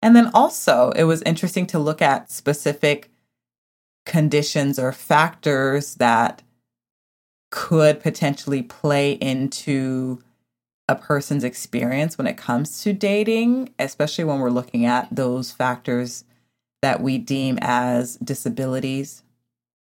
And 0.02 0.14
then 0.14 0.30
also, 0.35 0.90
it 0.97 1.04
was 1.04 1.23
interesting 1.23 1.66
to 1.68 1.78
look 1.78 2.02
at 2.02 2.30
specific 2.30 3.11
conditions 4.09 4.79
or 4.79 4.91
factors 4.91 5.95
that 5.97 6.43
could 7.50 8.00
potentially 8.00 8.62
play 8.62 9.12
into 9.12 10.19
a 10.88 10.97
person's 10.97 11.45
experience 11.45 12.19
when 12.19 12.27
it 12.27 12.37
comes 12.37 12.83
to 12.83 12.93
dating, 12.93 13.73
especially 13.79 14.25
when 14.25 14.41
we're 14.41 14.50
looking 14.50 14.85
at 14.87 15.15
those 15.15 15.53
factors 15.53 16.25
that 16.83 17.00
we 17.00 17.19
deem 17.19 17.59
as 17.61 18.17
disabilities, 18.17 19.23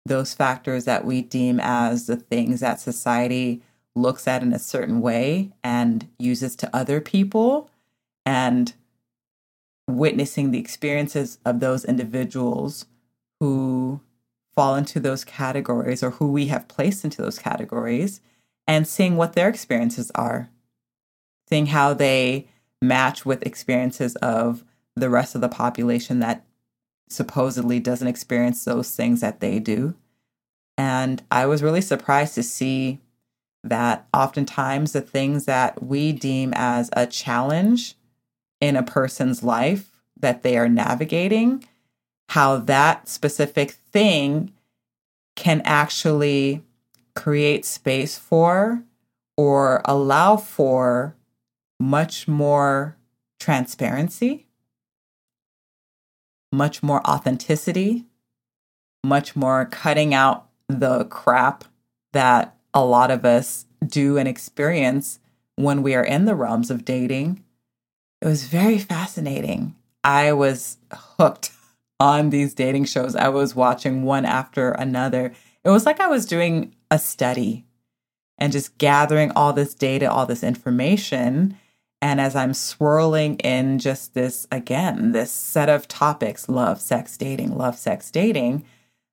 those 0.07 0.35
factors 0.35 0.87
that 0.87 1.05
we 1.05 1.21
deem 1.21 1.61
as 1.61 2.07
the 2.07 2.17
things 2.17 2.61
that 2.61 2.81
society 2.81 3.63
looks 3.95 4.27
at 4.27 4.43
in 4.43 4.53
a 4.53 4.59
certain 4.59 5.01
way 5.01 5.53
and 5.63 6.09
uses 6.19 6.57
to 6.57 6.75
other 6.75 7.01
people, 7.01 7.71
and 8.27 8.73
witnessing 9.87 10.51
the 10.51 10.59
experiences 10.59 11.39
of 11.45 11.61
those 11.61 11.85
individuals 11.85 12.87
who 13.41 14.01
fall 14.55 14.77
into 14.77 15.01
those 15.01 15.25
categories 15.25 16.03
or 16.03 16.11
who 16.11 16.31
we 16.31 16.47
have 16.47 16.69
placed 16.69 17.05
into 17.05 17.23
those 17.23 17.39
categories 17.39 18.21
and 18.67 18.87
seeing 18.87 19.17
what 19.17 19.35
their 19.35 19.49
experiences 19.49 20.11
are, 20.15 20.49
seeing 21.49 21.67
how 21.67 21.95
they 21.95 22.49
match 22.81 23.27
with 23.27 23.43
experiences 23.43 24.17
of 24.17 24.65
the 24.97 25.11
rest 25.11 25.35
of 25.35 25.41
the 25.41 25.49
population 25.49 26.21
that 26.21 26.45
supposedly 27.09 27.81
doesn't 27.81 28.09
experience 28.09 28.65
those 28.65 28.95
things 28.95 29.21
that 29.21 29.41
they 29.41 29.59
do. 29.59 29.95
And 30.77 31.23
I 31.31 31.47
was 31.47 31.63
really 31.63 31.81
surprised 31.81 32.35
to 32.35 32.43
see 32.43 33.01
that 33.63 34.07
oftentimes 34.13 34.93
the 34.93 35.01
things 35.01 35.47
that 35.47 35.83
we 35.83 36.13
deem 36.13 36.53
as 36.55 36.91
a 36.93 37.07
challenge 37.07 37.95
in 38.61 38.77
a 38.77 38.83
person's 38.83 39.43
life 39.43 40.03
that 40.19 40.43
they 40.43 40.57
are 40.57 40.69
navigating, 40.69 41.65
how 42.31 42.57
that 42.57 43.09
specific 43.09 43.73
thing 43.73 44.53
can 45.37 45.63
actually 45.65 46.63
create 47.15 47.65
space 47.65 48.19
for 48.19 48.83
or 49.37 49.83
allow 49.85 50.37
for 50.37 51.17
much 51.81 52.29
more 52.29 52.97
transparency, 53.41 54.47
much 56.53 56.83
more 56.83 57.05
authenticity, 57.07 58.05
much 59.05 59.37
more 59.37 59.67
cutting 59.67 60.15
out 60.15 60.47
the 60.69 61.05
crap 61.07 61.65
that 62.13 62.57
a 62.73 62.85
lot 62.85 63.11
of 63.11 63.25
us 63.25 63.67
do 63.85 64.17
and 64.17 64.29
experience 64.29 65.19
when 65.57 65.83
we 65.83 65.95
are 65.95 66.05
in 66.05 66.25
the 66.25 66.35
realms 66.35 66.71
of 66.71 66.85
dating. 66.85 67.43
It 68.21 68.27
was 68.27 68.45
very 68.45 68.79
fascinating. 68.79 69.75
I 70.03 70.33
was 70.33 70.79
hooked 70.93 71.53
on 72.01 72.31
these 72.31 72.55
dating 72.55 72.85
shows. 72.85 73.15
I 73.17 73.29
was 73.29 73.55
watching 73.55 74.03
one 74.03 74.25
after 74.25 74.71
another. 74.73 75.33
It 75.65 75.71
was 75.71 75.87
like 75.87 76.01
I 76.01 76.09
was 76.09 76.27
doing 76.27 76.75
a 76.91 76.99
study 76.99 77.65
and 78.39 78.53
just 78.53 78.79
gathering 78.79 79.31
all 79.37 79.53
this 79.53 79.75
data, 79.75 80.11
all 80.11 80.27
this 80.27 80.43
information. 80.43 81.57
And 82.03 82.21
as 82.21 82.37
I'm 82.37 82.53
swirling 82.53 83.37
in 83.37 83.79
just 83.79 84.15
this, 84.15 84.47
again, 84.51 85.13
this 85.13 85.31
set 85.31 85.69
of 85.69 85.89
topics 85.89 86.49
love, 86.49 86.81
sex, 86.81 87.17
dating, 87.17 87.57
love, 87.57 87.79
sex, 87.79 88.11
dating 88.11 88.65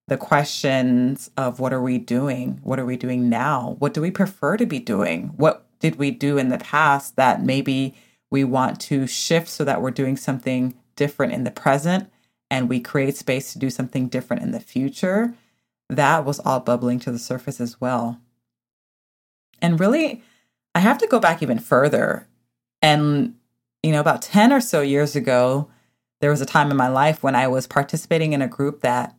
the 0.08 0.18
questions 0.18 1.32
of 1.38 1.60
what 1.60 1.72
are 1.72 1.82
we 1.82 1.98
doing? 1.98 2.60
What 2.64 2.80
are 2.80 2.86
we 2.86 2.98
doing 2.98 3.30
now? 3.30 3.78
What 3.80 3.94
do 3.94 4.02
we 4.02 4.12
prefer 4.12 4.58
to 4.58 4.66
be 4.66 4.80
doing? 4.80 5.32
What 5.38 5.66
did 5.80 5.96
we 5.96 6.12
do 6.12 6.38
in 6.38 6.50
the 6.50 6.58
past 6.58 7.16
that 7.16 7.42
maybe 7.42 7.96
we 8.30 8.44
want 8.44 8.82
to 8.82 9.08
shift 9.08 9.48
so 9.48 9.64
that 9.64 9.82
we're 9.82 9.92
doing 9.92 10.18
something 10.18 10.74
different 10.96 11.32
in 11.32 11.46
the 11.46 11.52
present 11.52 12.10
and 12.52 12.70
we 12.70 12.82
create 12.82 13.16
space 13.16 13.54
to 13.54 13.60
do 13.60 13.72
something 13.72 14.08
different 14.08 14.44
in 14.44 14.52
the 14.52 14.60
future? 14.60 15.34
That 15.90 16.26
was 16.26 16.40
all 16.40 16.60
bubbling 16.60 17.00
to 17.00 17.12
the 17.12 17.18
surface 17.18 17.60
as 17.60 17.82
well. 17.82 18.20
And 19.62 19.80
really, 19.80 20.22
I 20.76 20.80
have 20.80 20.98
to 21.00 21.08
go 21.08 21.20
back 21.20 21.42
even 21.42 21.60
further. 21.60 22.28
And, 22.82 23.36
you 23.82 23.92
know, 23.92 24.02
about 24.02 24.22
10 24.22 24.52
or 24.52 24.62
so 24.62 24.82
years 24.82 25.16
ago, 25.16 25.70
there 26.20 26.30
was 26.30 26.42
a 26.42 26.46
time 26.46 26.70
in 26.70 26.78
my 26.78 26.88
life 26.88 27.24
when 27.24 27.36
I 27.36 27.48
was 27.48 27.68
participating 27.68 28.34
in 28.34 28.42
a 28.42 28.48
group 28.48 28.82
that 28.82 29.16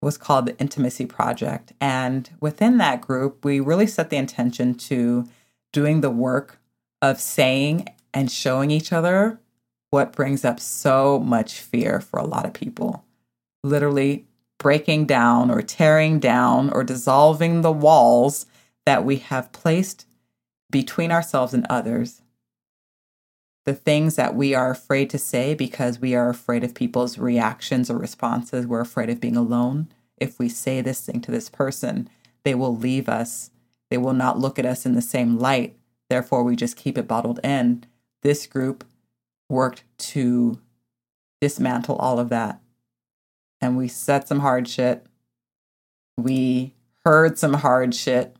was 0.00 0.16
called 0.16 0.46
the 0.46 0.58
Intimacy 0.58 1.06
Project. 1.06 1.72
And 1.80 2.30
within 2.40 2.78
that 2.78 3.00
group, 3.00 3.44
we 3.44 3.58
really 3.58 3.86
set 3.86 4.10
the 4.10 4.16
intention 4.16 4.74
to 4.74 5.26
doing 5.72 6.00
the 6.00 6.10
work 6.10 6.60
of 7.02 7.20
saying 7.20 7.88
and 8.14 8.30
showing 8.30 8.70
each 8.70 8.92
other 8.92 9.40
what 9.90 10.12
brings 10.12 10.44
up 10.44 10.60
so 10.60 11.18
much 11.18 11.60
fear 11.60 12.00
for 12.00 12.18
a 12.18 12.26
lot 12.26 12.44
of 12.44 12.52
people. 12.52 13.04
Literally 13.64 14.26
breaking 14.58 15.06
down 15.06 15.50
or 15.50 15.62
tearing 15.62 16.18
down 16.18 16.70
or 16.70 16.84
dissolving 16.84 17.62
the 17.62 17.72
walls 17.72 18.46
that 18.84 19.04
we 19.04 19.16
have 19.16 19.52
placed 19.52 20.06
between 20.70 21.10
ourselves 21.10 21.54
and 21.54 21.66
others. 21.70 22.22
The 23.64 23.74
things 23.74 24.16
that 24.16 24.34
we 24.34 24.54
are 24.54 24.70
afraid 24.70 25.10
to 25.10 25.18
say 25.18 25.54
because 25.54 26.00
we 26.00 26.14
are 26.14 26.30
afraid 26.30 26.64
of 26.64 26.74
people's 26.74 27.18
reactions 27.18 27.90
or 27.90 27.98
responses. 27.98 28.66
We're 28.66 28.80
afraid 28.80 29.10
of 29.10 29.20
being 29.20 29.36
alone. 29.36 29.88
If 30.16 30.38
we 30.38 30.48
say 30.48 30.80
this 30.80 31.04
thing 31.04 31.20
to 31.22 31.30
this 31.30 31.48
person, 31.48 32.08
they 32.44 32.54
will 32.54 32.76
leave 32.76 33.08
us. 33.08 33.50
They 33.90 33.98
will 33.98 34.14
not 34.14 34.38
look 34.38 34.58
at 34.58 34.66
us 34.66 34.86
in 34.86 34.94
the 34.94 35.02
same 35.02 35.38
light. 35.38 35.76
Therefore, 36.08 36.42
we 36.42 36.56
just 36.56 36.76
keep 36.76 36.96
it 36.96 37.06
bottled 37.06 37.40
in. 37.44 37.84
This 38.22 38.46
group 38.46 38.84
worked 39.48 39.84
to 39.98 40.60
dismantle 41.40 41.96
all 41.96 42.18
of 42.18 42.28
that. 42.28 42.60
And 43.60 43.76
we 43.76 43.88
said 43.88 44.28
some 44.28 44.40
hard 44.40 44.68
shit. 44.68 45.06
We 46.16 46.74
heard 47.04 47.38
some 47.38 47.54
hard 47.54 47.94
shit. 47.94 48.36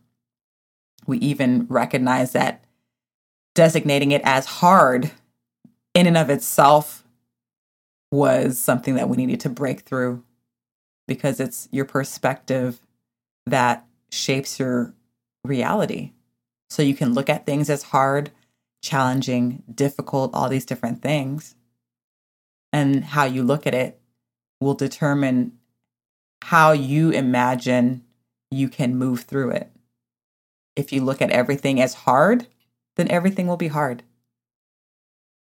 We 1.07 1.19
even 1.19 1.67
recognized 1.69 2.35
that 2.35 2.65
designating 3.55 4.13
it 4.13 4.23
as 4.25 4.47
hard 4.47 5.11
in 5.95 6.07
and 6.07 6.17
of 6.17 6.31
itself 6.31 7.05
was 8.11 8.59
something 8.59 8.95
that 8.95 9.09
we 9.09 9.17
needed 9.17 9.41
to 9.41 9.49
break 9.49 9.81
through 9.81 10.23
because 11.07 11.41
it's 11.41 11.69
your 11.73 11.85
perspective 11.85 12.81
that 13.47 13.85
shapes 14.11 14.59
your 14.59 14.95
reality. 15.45 16.13
So 16.71 16.83
you 16.83 16.95
can 16.95 17.15
look 17.15 17.29
at 17.29 17.47
things 17.47 17.71
as 17.71 17.83
hard, 17.83 18.31
challenging, 18.83 19.63
difficult, 19.73 20.35
all 20.35 20.49
these 20.49 20.67
different 20.67 21.03
things. 21.03 21.55
And 22.73 23.05
how 23.05 23.25
you 23.25 23.43
look 23.43 23.67
at 23.67 23.75
it 23.75 24.01
will 24.61 24.75
determine 24.75 25.53
how 26.43 26.73
you 26.73 27.11
imagine 27.11 28.05
you 28.51 28.69
can 28.69 28.97
move 28.97 29.23
through 29.23 29.51
it. 29.51 29.71
If 30.77 30.93
you 30.93 31.03
look 31.03 31.21
at 31.21 31.31
everything 31.31 31.81
as 31.81 31.95
hard, 31.95 32.47
then 32.97 33.11
everything 33.11 33.47
will 33.47 33.57
be 33.57 33.69
hard. 33.69 34.03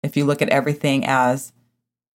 If 0.01 0.15
you 0.15 0.25
look 0.25 0.41
at 0.41 0.49
everything 0.49 1.05
as, 1.05 1.51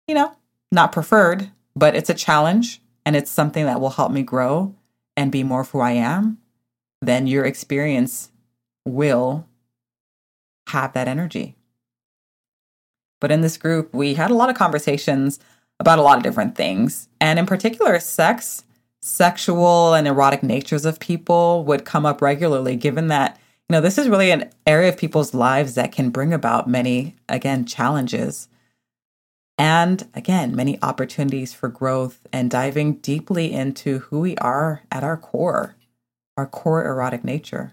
you 0.06 0.14
know, 0.14 0.36
not 0.70 0.92
preferred, 0.92 1.50
but 1.74 1.94
it's 1.94 2.10
a 2.10 2.14
challenge 2.14 2.80
and 3.04 3.16
it's 3.16 3.30
something 3.30 3.66
that 3.66 3.80
will 3.80 3.90
help 3.90 4.12
me 4.12 4.22
grow 4.22 4.74
and 5.16 5.32
be 5.32 5.42
more 5.42 5.60
of 5.60 5.70
who 5.70 5.80
I 5.80 5.92
am, 5.92 6.38
then 7.00 7.26
your 7.26 7.44
experience 7.44 8.30
will 8.86 9.46
have 10.68 10.92
that 10.92 11.08
energy. 11.08 11.56
But 13.20 13.30
in 13.30 13.40
this 13.40 13.56
group, 13.56 13.94
we 13.94 14.14
had 14.14 14.30
a 14.30 14.34
lot 14.34 14.50
of 14.50 14.56
conversations 14.56 15.38
about 15.78 15.98
a 15.98 16.02
lot 16.02 16.16
of 16.16 16.22
different 16.22 16.56
things. 16.56 17.08
And 17.20 17.38
in 17.38 17.46
particular, 17.46 17.98
sex, 18.00 18.64
sexual 19.00 19.94
and 19.94 20.06
erotic 20.06 20.42
natures 20.42 20.84
of 20.84 21.00
people 21.00 21.64
would 21.64 21.84
come 21.84 22.06
up 22.06 22.22
regularly, 22.22 22.76
given 22.76 23.08
that, 23.08 23.38
you 23.68 23.74
know, 23.74 23.80
this 23.80 23.98
is 23.98 24.08
really 24.08 24.30
an 24.30 24.50
area 24.66 24.88
of 24.88 24.96
people's 24.96 25.34
lives 25.34 25.74
that 25.74 25.92
can 25.92 26.10
bring 26.10 26.32
about 26.32 26.68
many, 26.68 27.16
again, 27.28 27.64
challenges. 27.64 28.48
And 29.58 30.08
again, 30.14 30.56
many 30.56 30.80
opportunities 30.82 31.52
for 31.52 31.68
growth 31.68 32.20
and 32.32 32.50
diving 32.50 32.94
deeply 32.94 33.52
into 33.52 34.00
who 34.00 34.20
we 34.20 34.36
are 34.38 34.82
at 34.90 35.04
our 35.04 35.16
core, 35.16 35.76
our 36.36 36.46
core 36.46 36.84
erotic 36.84 37.22
nature. 37.22 37.72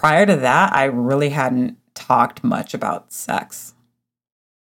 Prior 0.00 0.24
to 0.24 0.36
that, 0.36 0.74
I 0.74 0.84
really 0.84 1.28
hadn't 1.28 1.76
talked 1.92 2.42
much 2.42 2.72
about 2.72 3.12
sex 3.12 3.74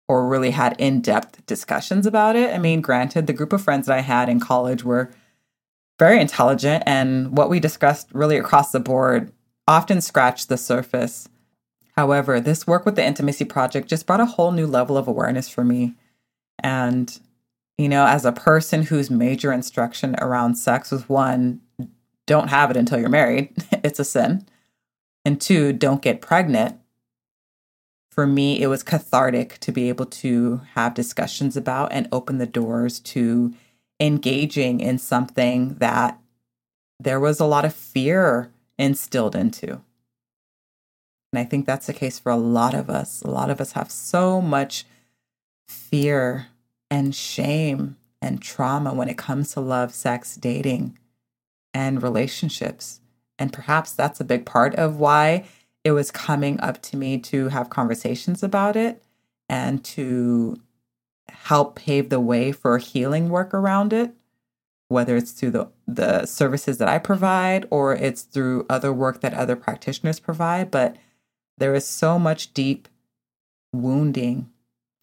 or 0.07 0.29
really 0.29 0.53
had 0.53 0.77
in 0.79 1.01
depth 1.01 1.45
discussions 1.47 2.07
about 2.07 2.37
it. 2.37 2.55
I 2.55 2.59
mean, 2.59 2.81
granted, 2.81 3.27
the 3.27 3.33
group 3.33 3.53
of 3.53 3.61
friends 3.61 3.89
that 3.89 3.99
I 3.99 4.03
had 4.03 4.29
in 4.29 4.39
college 4.39 4.85
were 4.85 5.11
very 5.99 6.21
intelligent, 6.21 6.85
and 6.87 7.37
what 7.37 7.51
we 7.51 7.59
discussed 7.59 8.07
really 8.13 8.37
across 8.37 8.71
the 8.71 8.79
board 8.79 9.33
often 9.67 10.01
scratched 10.01 10.49
the 10.49 10.57
surface. 10.57 11.29
However, 11.97 12.39
this 12.39 12.69
work 12.69 12.87
with 12.87 12.95
the 12.95 13.05
Intimacy 13.05 13.47
Project 13.47 13.89
just 13.89 14.07
brought 14.07 14.21
a 14.21 14.27
whole 14.27 14.53
new 14.53 14.69
level 14.69 14.97
of 14.97 15.09
awareness 15.09 15.49
for 15.49 15.65
me. 15.65 15.95
And, 16.61 17.19
you 17.79 17.89
know, 17.89 18.07
as 18.07 18.25
a 18.25 18.31
person 18.31 18.85
whose 18.85 19.11
major 19.11 19.53
instruction 19.53 20.15
around 20.21 20.55
sex 20.55 20.93
was 20.93 21.09
one, 21.09 21.63
don't 22.27 22.47
have 22.47 22.71
it 22.71 22.77
until 22.77 23.01
you're 23.01 23.09
married, 23.09 23.53
it's 23.83 23.99
a 23.99 24.05
sin. 24.05 24.47
And 25.27 25.39
two, 25.39 25.75
don't 25.75 26.01
get 26.01 26.23
pregnant 26.23 26.81
for 28.17 28.27
me, 28.27 28.63
it 28.63 28.69
was 28.69 28.83
cathartic 28.83 29.59
to 29.61 29.71
be 29.71 29.91
able 29.91 30.07
to 30.07 30.63
have 30.73 30.95
discussions 30.95 31.55
about 31.55 31.93
and 31.93 32.09
open 32.11 32.39
the 32.39 32.47
doors 32.47 32.99
to 33.01 33.53
engaging 34.01 34.81
in 34.81 34.97
something 34.97 35.75
that 35.75 36.19
there 36.99 37.21
was 37.21 37.41
a 37.41 37.45
lot 37.45 37.67
of 37.67 37.75
fear 37.75 38.51
instilled 38.79 39.37
into. 39.37 39.83
And 41.31 41.39
I 41.39 41.45
think 41.45 41.67
that's 41.67 41.89
the 41.89 41.93
case 41.93 42.19
for 42.19 42.33
a 42.33 42.37
lot 42.37 42.73
of 42.73 42.89
us. 42.89 43.21
A 43.21 43.29
lot 43.29 43.51
of 43.51 43.61
us 43.61 43.73
have 43.73 43.91
so 43.91 44.41
much 44.41 44.87
fear 45.69 46.47
and 46.91 47.15
shame 47.15 47.99
and 48.23 48.41
trauma 48.41 48.95
when 48.95 49.11
it 49.11 49.19
comes 49.19 49.53
to 49.53 49.61
love, 49.61 49.93
sex, 49.93 50.37
dating, 50.37 50.99
and 51.75 52.03
relationships. 52.03 53.01
And 53.39 53.53
perhaps 53.53 53.93
that's 53.93 54.21
a 54.21 54.25
big 54.25 54.47
part 54.47 54.75
of 54.75 54.99
why 54.99 55.45
it 55.85 55.93
was 55.93 56.11
coming 56.11 56.59
up 56.61 56.83
to 56.83 56.97
me 56.97 57.19
to 57.19 57.49
have 57.49 57.71
conversations 57.71 58.43
about 58.43 58.77
it 58.77 59.03
and 59.49 59.85
to 59.85 60.61
help 61.29 61.77
pave 61.77 62.09
the 62.09 62.21
way 62.21 62.51
for 62.51 62.79
healing 62.79 63.29
work 63.29 63.53
around 63.55 63.93
it 63.93 64.15
whether 64.89 65.17
it's 65.17 65.33
through 65.33 65.51
the, 65.51 65.69
the 65.87 66.27
services 66.27 66.79
that 66.79 66.89
I 66.89 66.99
provide 66.99 67.67
or 67.71 67.95
it's 67.95 68.23
through 68.23 68.67
other 68.71 68.93
work 68.93 69.21
that 69.21 69.35
other 69.35 69.57
practitioners 69.57 70.21
provide. 70.21 70.71
But 70.71 70.97
there 71.59 71.75
is 71.75 71.87
so 71.87 72.19
much 72.19 72.55
deep 72.55 72.89
wounding 73.73 74.51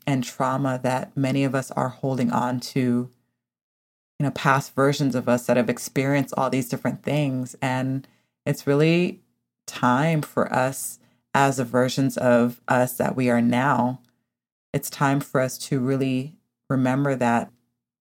and 0.07 0.23
trauma 0.23 0.79
that 0.83 1.15
many 1.15 1.43
of 1.43 1.55
us 1.55 1.71
are 1.71 1.89
holding 1.89 2.31
on 2.31 2.59
to, 2.59 2.79
you 4.19 4.23
know, 4.25 4.31
past 4.31 4.73
versions 4.73 5.15
of 5.15 5.27
us 5.27 5.45
that 5.47 5.57
have 5.57 5.69
experienced 5.69 6.33
all 6.37 6.49
these 6.49 6.69
different 6.69 7.03
things. 7.03 7.55
And 7.61 8.07
it's 8.45 8.67
really 8.67 9.21
time 9.65 10.21
for 10.21 10.51
us 10.51 10.99
as 11.33 11.57
the 11.57 11.65
versions 11.65 12.17
of 12.17 12.61
us 12.67 12.97
that 12.97 13.15
we 13.15 13.29
are 13.29 13.41
now. 13.41 14.01
It's 14.73 14.89
time 14.89 15.19
for 15.19 15.41
us 15.41 15.57
to 15.59 15.79
really 15.79 16.35
remember 16.69 17.15
that 17.15 17.51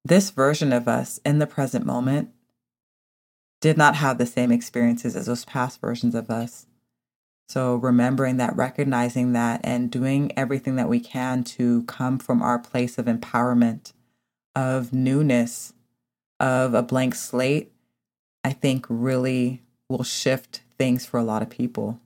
this 0.04 0.30
version 0.30 0.72
of 0.72 0.88
us 0.88 1.20
in 1.24 1.38
the 1.38 1.46
present 1.46 1.86
moment 1.86 2.30
did 3.60 3.78
not 3.78 3.94
have 3.96 4.18
the 4.18 4.26
same 4.26 4.50
experiences 4.50 5.14
as 5.14 5.26
those 5.26 5.44
past 5.44 5.80
versions 5.80 6.14
of 6.14 6.30
us. 6.30 6.66
So, 7.48 7.76
remembering 7.76 8.38
that, 8.38 8.56
recognizing 8.56 9.32
that, 9.32 9.60
and 9.62 9.90
doing 9.90 10.32
everything 10.36 10.76
that 10.76 10.88
we 10.88 11.00
can 11.00 11.44
to 11.44 11.82
come 11.84 12.18
from 12.18 12.42
our 12.42 12.58
place 12.58 12.98
of 12.98 13.06
empowerment, 13.06 13.92
of 14.56 14.92
newness, 14.92 15.74
of 16.40 16.74
a 16.74 16.82
blank 16.82 17.14
slate, 17.14 17.72
I 18.42 18.52
think 18.52 18.86
really 18.88 19.61
will 19.92 20.04
shift 20.04 20.62
things 20.78 21.06
for 21.06 21.18
a 21.18 21.22
lot 21.22 21.42
of 21.42 21.50
people. 21.50 22.00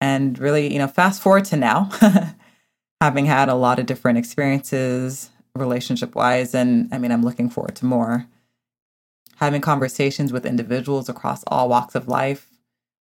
And 0.00 0.38
really, 0.38 0.72
you 0.72 0.78
know, 0.78 0.88
fast 0.88 1.22
forward 1.22 1.44
to 1.46 1.56
now, 1.56 1.90
having 3.00 3.26
had 3.26 3.48
a 3.48 3.54
lot 3.54 3.78
of 3.78 3.86
different 3.86 4.18
experiences 4.18 5.30
relationship 5.54 6.14
wise, 6.14 6.54
and 6.54 6.88
I 6.92 6.98
mean, 6.98 7.12
I'm 7.12 7.24
looking 7.24 7.50
forward 7.50 7.76
to 7.76 7.86
more. 7.86 8.26
Having 9.36 9.60
conversations 9.60 10.32
with 10.32 10.46
individuals 10.46 11.08
across 11.08 11.44
all 11.46 11.68
walks 11.68 11.94
of 11.94 12.08
life, 12.08 12.50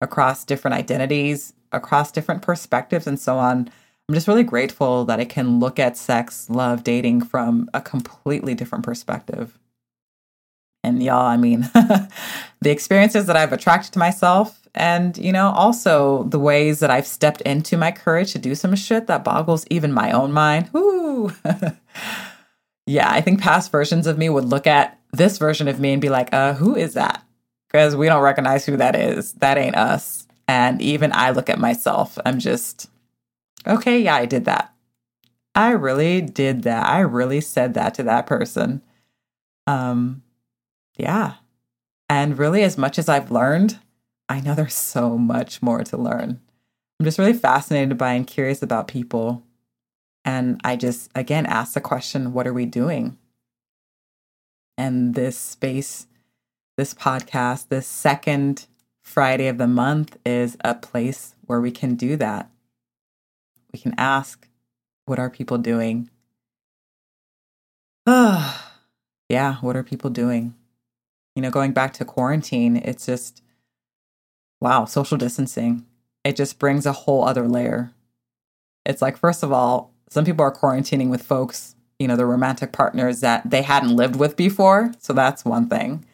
across 0.01 0.44
different 0.44 0.77
identities, 0.77 1.53
across 1.72 2.12
different 2.12 2.42
perspectives, 2.42 3.07
and 3.07 3.18
so 3.18 3.38
on. 3.38 3.70
I'm 4.09 4.14
just 4.14 4.29
really 4.29 4.42
grateful 4.42 5.05
that 5.07 5.20
I 5.20 5.25
can 5.25 5.59
look 5.59 5.79
at 5.79 5.96
sex, 5.96 6.51
love, 6.51 6.85
dating 6.85 7.22
from 7.22 7.70
a 7.72 7.81
completely 7.81 8.55
different 8.55 8.85
perspective. 8.85 9.59
And 10.92 11.02
y'all, 11.02 11.26
I 11.26 11.37
mean, 11.37 11.61
the 12.61 12.70
experiences 12.70 13.26
that 13.26 13.37
I've 13.37 13.52
attracted 13.52 13.92
to 13.94 13.98
myself, 13.98 14.68
and, 14.74 15.16
you 15.18 15.33
know, 15.33 15.50
also 15.50 16.24
the 16.24 16.38
ways 16.38 16.81
that 16.81 16.90
I've 16.90 17.07
stepped 17.07 17.40
into 17.42 17.76
my 17.76 17.92
courage 17.92 18.33
to 18.33 18.38
do 18.38 18.55
some 18.55 18.74
shit 18.74 19.07
that 19.07 19.24
boggles 19.24 19.66
even 19.70 19.92
my 19.92 20.12
own 20.12 20.33
mind. 20.33 20.70
Woo! 20.72 21.33
yeah, 22.87 23.11
I 23.11 23.20
think 23.20 23.40
past 23.40 23.70
versions 23.70 24.07
of 24.07 24.18
me 24.18 24.28
would 24.28 24.44
look 24.44 24.66
at 24.66 24.98
this 25.12 25.38
version 25.38 25.68
of 25.68 25.81
me 25.81 25.92
and 25.92 26.00
be 26.00 26.09
like, 26.09 26.33
uh, 26.33 26.55
who 26.55 26.74
is 26.74 26.94
that? 26.94 27.22
Because 27.68 27.96
we 27.96 28.07
don't 28.07 28.22
recognize 28.22 28.64
who 28.64 28.76
that 28.76 28.94
is. 28.94 29.33
That 29.35 29.59
ain't 29.59 29.76
us. 29.76 30.26
And 30.48 30.81
even 30.81 31.12
I 31.12 31.31
look 31.31 31.48
at 31.48 31.59
myself, 31.59 32.18
I'm 32.24 32.38
just, 32.38 32.90
okay, 33.66 34.00
yeah, 34.00 34.16
I 34.16 34.26
did 34.26 34.46
that. 34.46 34.72
I 35.55 35.70
really 35.70 36.20
did 36.20 36.62
that. 36.62 36.87
I 36.87 37.00
really 37.00 37.40
said 37.40 37.74
that 37.74 37.94
to 37.94 38.02
that 38.05 38.26
person. 38.26 38.83
Um, 39.66 40.22
yeah. 40.96 41.35
And 42.09 42.38
really, 42.38 42.62
as 42.62 42.76
much 42.76 42.98
as 42.98 43.09
I've 43.09 43.31
learned, 43.31 43.78
I 44.28 44.40
know 44.40 44.55
there's 44.55 44.74
so 44.74 45.16
much 45.18 45.62
more 45.62 45.83
to 45.85 45.96
learn. 45.96 46.40
I'm 46.98 47.05
just 47.05 47.18
really 47.18 47.33
fascinated 47.33 47.98
by 47.98 48.12
and 48.12 48.26
curious 48.26 48.62
about 48.62 48.88
people. 48.88 49.42
And 50.24 50.61
I 50.62 50.76
just, 50.76 51.11
again, 51.14 51.46
ask 51.46 51.74
the 51.74 51.81
question 51.81 52.33
what 52.33 52.46
are 52.46 52.52
we 52.52 52.66
doing? 52.66 53.18
And 54.78 55.14
this 55.14 55.37
space, 55.37 56.07
this 56.76 56.94
podcast, 56.94 57.68
this 57.68 57.87
second 57.87 58.66
Friday 59.02 59.48
of 59.48 59.59
the 59.59 59.66
month 59.66 60.16
is 60.24 60.57
a 60.64 60.74
place 60.74 61.35
where 61.46 61.61
we 61.61 61.70
can 61.70 61.94
do 61.96 62.16
that. 62.16 62.50
We 63.72 63.78
can 63.78 63.94
ask, 63.98 64.48
what 65.07 65.18
are 65.18 65.31
people 65.31 65.59
doing? 65.59 66.09
yeah, 68.07 68.55
what 69.61 69.76
are 69.76 69.83
people 69.83 70.11
doing? 70.11 70.55
You 71.35 71.42
know, 71.42 71.51
going 71.51 71.73
back 71.73 71.92
to 71.95 72.05
quarantine, 72.05 72.77
it's 72.77 73.07
just, 73.07 73.42
wow, 74.61 74.85
social 74.85 75.16
distancing. 75.16 75.87
It 76.25 76.37
just 76.37 76.59
brings 76.59 76.87
a 76.87 76.92
whole 76.92 77.25
other 77.25 77.49
layer. 77.49 77.92
It's 78.85 79.03
like, 79.03 79.16
first 79.16 79.42
of 79.42 79.53
all, 79.53 79.92
some 80.09 80.25
people 80.25 80.45
are 80.45 80.55
quarantining 80.55 81.09
with 81.09 81.23
folks, 81.23 81.75
you 81.99 82.07
know, 82.07 82.16
the 82.16 82.27
romantic 82.27 82.73
partners 82.73 83.21
that 83.21 83.49
they 83.49 83.62
hadn't 83.62 83.97
lived 83.97 84.16
with 84.16 84.37
before. 84.37 84.92
So 84.99 85.12
that's 85.12 85.45
one 85.45 85.68
thing. 85.68 86.05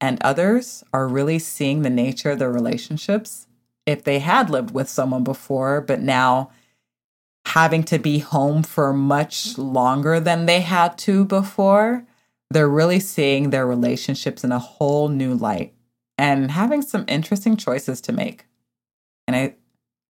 And 0.00 0.18
others 0.22 0.82
are 0.92 1.06
really 1.06 1.38
seeing 1.38 1.82
the 1.82 1.90
nature 1.90 2.30
of 2.30 2.38
their 2.38 2.50
relationships 2.50 3.46
if 3.86 4.02
they 4.04 4.18
had 4.18 4.50
lived 4.50 4.72
with 4.72 4.88
someone 4.88 5.24
before, 5.24 5.80
but 5.80 6.00
now 6.00 6.50
having 7.46 7.82
to 7.84 7.98
be 7.98 8.18
home 8.18 8.62
for 8.62 8.92
much 8.92 9.58
longer 9.58 10.20
than 10.20 10.46
they 10.46 10.60
had 10.60 10.96
to 10.98 11.24
before 11.24 12.04
they're 12.50 12.68
really 12.68 13.00
seeing 13.00 13.50
their 13.50 13.66
relationships 13.66 14.44
in 14.44 14.52
a 14.52 14.58
whole 14.58 15.08
new 15.08 15.34
light 15.34 15.72
and 16.18 16.50
having 16.50 16.82
some 16.82 17.04
interesting 17.08 17.56
choices 17.56 18.00
to 18.02 18.12
make. 18.12 18.46
And 19.26 19.36
I 19.36 19.54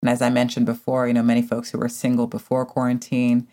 and 0.01 0.09
as 0.09 0.23
I 0.23 0.31
mentioned 0.31 0.67
before, 0.67 1.09
you 1.09 1.15
know, 1.15 1.23
many 1.23 1.43
folks 1.43 1.71
who 1.71 1.79
were 1.79 1.89
single 1.89 2.29
before 2.29 2.65
quarantine 2.65 3.49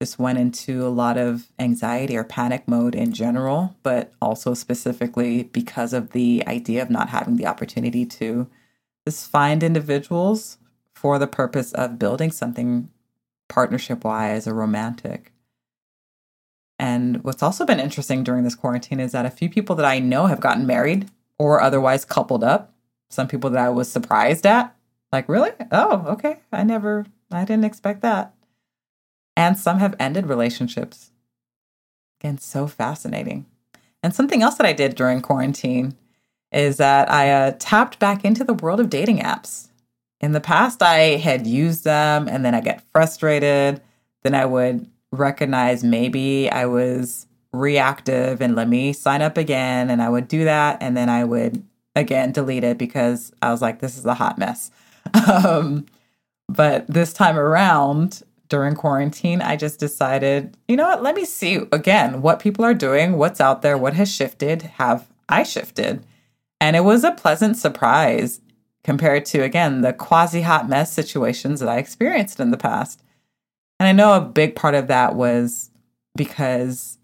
just 0.00 0.18
went 0.18 0.38
into 0.38 0.86
a 0.86 0.88
lot 0.88 1.18
of 1.18 1.48
anxiety 1.58 2.16
or 2.16 2.22
panic 2.22 2.68
mode 2.68 2.94
in 2.94 3.12
general, 3.12 3.74
but 3.82 4.12
also 4.22 4.54
specifically 4.54 5.42
because 5.42 5.92
of 5.92 6.12
the 6.12 6.44
idea 6.46 6.82
of 6.82 6.90
not 6.90 7.08
having 7.08 7.36
the 7.36 7.46
opportunity 7.46 8.06
to 8.06 8.48
just 9.04 9.28
find 9.28 9.64
individuals 9.64 10.58
for 10.94 11.18
the 11.18 11.26
purpose 11.26 11.72
of 11.72 11.98
building 11.98 12.30
something 12.30 12.88
partnership 13.48 14.04
wise 14.04 14.46
or 14.46 14.54
romantic. 14.54 15.32
And 16.78 17.24
what's 17.24 17.42
also 17.42 17.66
been 17.66 17.80
interesting 17.80 18.22
during 18.22 18.44
this 18.44 18.54
quarantine 18.54 19.00
is 19.00 19.12
that 19.12 19.26
a 19.26 19.30
few 19.30 19.50
people 19.50 19.74
that 19.76 19.84
I 19.86 19.98
know 19.98 20.26
have 20.26 20.40
gotten 20.40 20.66
married 20.66 21.08
or 21.38 21.60
otherwise 21.60 22.04
coupled 22.04 22.44
up. 22.44 22.72
Some 23.10 23.26
people 23.28 23.50
that 23.50 23.64
I 23.64 23.68
was 23.70 23.90
surprised 23.90 24.46
at. 24.46 24.74
Like, 25.12 25.28
really? 25.28 25.50
Oh, 25.72 26.04
okay. 26.08 26.40
I 26.52 26.62
never, 26.62 27.06
I 27.32 27.44
didn't 27.44 27.64
expect 27.64 28.02
that. 28.02 28.34
and 29.36 29.56
some 29.58 29.78
have 29.78 29.94
ended 30.00 30.26
relationships. 30.26 31.10
Again, 32.20 32.38
so 32.38 32.66
fascinating. 32.66 33.46
And 34.02 34.14
something 34.14 34.42
else 34.42 34.56
that 34.56 34.66
I 34.66 34.72
did 34.72 34.94
during 34.96 35.22
quarantine 35.22 35.96
is 36.52 36.76
that 36.78 37.10
I 37.10 37.30
uh, 37.30 37.52
tapped 37.58 37.98
back 37.98 38.24
into 38.24 38.42
the 38.44 38.54
world 38.54 38.80
of 38.80 38.90
dating 38.90 39.18
apps. 39.18 39.68
In 40.20 40.32
the 40.32 40.40
past, 40.40 40.82
I 40.82 41.16
had 41.16 41.46
used 41.46 41.84
them 41.84 42.28
and 42.28 42.44
then 42.44 42.54
I 42.54 42.60
get 42.60 42.82
frustrated. 42.92 43.80
Then 44.22 44.34
I 44.34 44.44
would 44.44 44.88
recognize 45.12 45.82
maybe 45.82 46.50
I 46.50 46.66
was 46.66 47.26
reactive 47.52 48.40
and 48.40 48.54
let 48.54 48.68
me 48.68 48.92
sign 48.92 49.22
up 49.22 49.36
again. 49.36 49.90
And 49.90 50.02
I 50.02 50.08
would 50.08 50.28
do 50.28 50.44
that. 50.44 50.78
And 50.80 50.96
then 50.96 51.08
I 51.08 51.24
would 51.24 51.62
again 51.96 52.32
delete 52.32 52.64
it 52.64 52.78
because 52.78 53.32
I 53.42 53.50
was 53.50 53.62
like, 53.62 53.80
this 53.80 53.96
is 53.96 54.04
a 54.04 54.14
hot 54.14 54.38
mess. 54.38 54.70
um, 55.44 55.86
but 56.48 56.86
this 56.86 57.12
time 57.12 57.38
around, 57.38 58.22
during 58.48 58.74
quarantine, 58.74 59.42
I 59.42 59.56
just 59.56 59.78
decided, 59.78 60.56
you 60.66 60.76
know 60.76 60.86
what, 60.86 61.02
let 61.02 61.14
me 61.14 61.24
see 61.24 61.60
again 61.70 62.22
what 62.22 62.40
people 62.40 62.64
are 62.64 62.74
doing, 62.74 63.18
what's 63.18 63.40
out 63.40 63.62
there, 63.62 63.76
what 63.76 63.94
has 63.94 64.12
shifted, 64.12 64.62
have 64.62 65.08
I 65.28 65.42
shifted? 65.42 66.04
And 66.60 66.74
it 66.74 66.80
was 66.80 67.04
a 67.04 67.12
pleasant 67.12 67.56
surprise 67.56 68.40
compared 68.82 69.26
to, 69.26 69.40
again, 69.40 69.82
the 69.82 69.92
quasi 69.92 70.42
hot 70.42 70.68
mess 70.68 70.92
situations 70.92 71.60
that 71.60 71.68
I 71.68 71.76
experienced 71.76 72.40
in 72.40 72.50
the 72.50 72.56
past. 72.56 73.02
And 73.78 73.88
I 73.88 73.92
know 73.92 74.14
a 74.14 74.20
big 74.20 74.56
part 74.56 74.74
of 74.74 74.88
that 74.88 75.14
was 75.14 75.70
because 76.16 76.98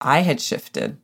I 0.00 0.20
had 0.20 0.40
shifted. 0.40 0.96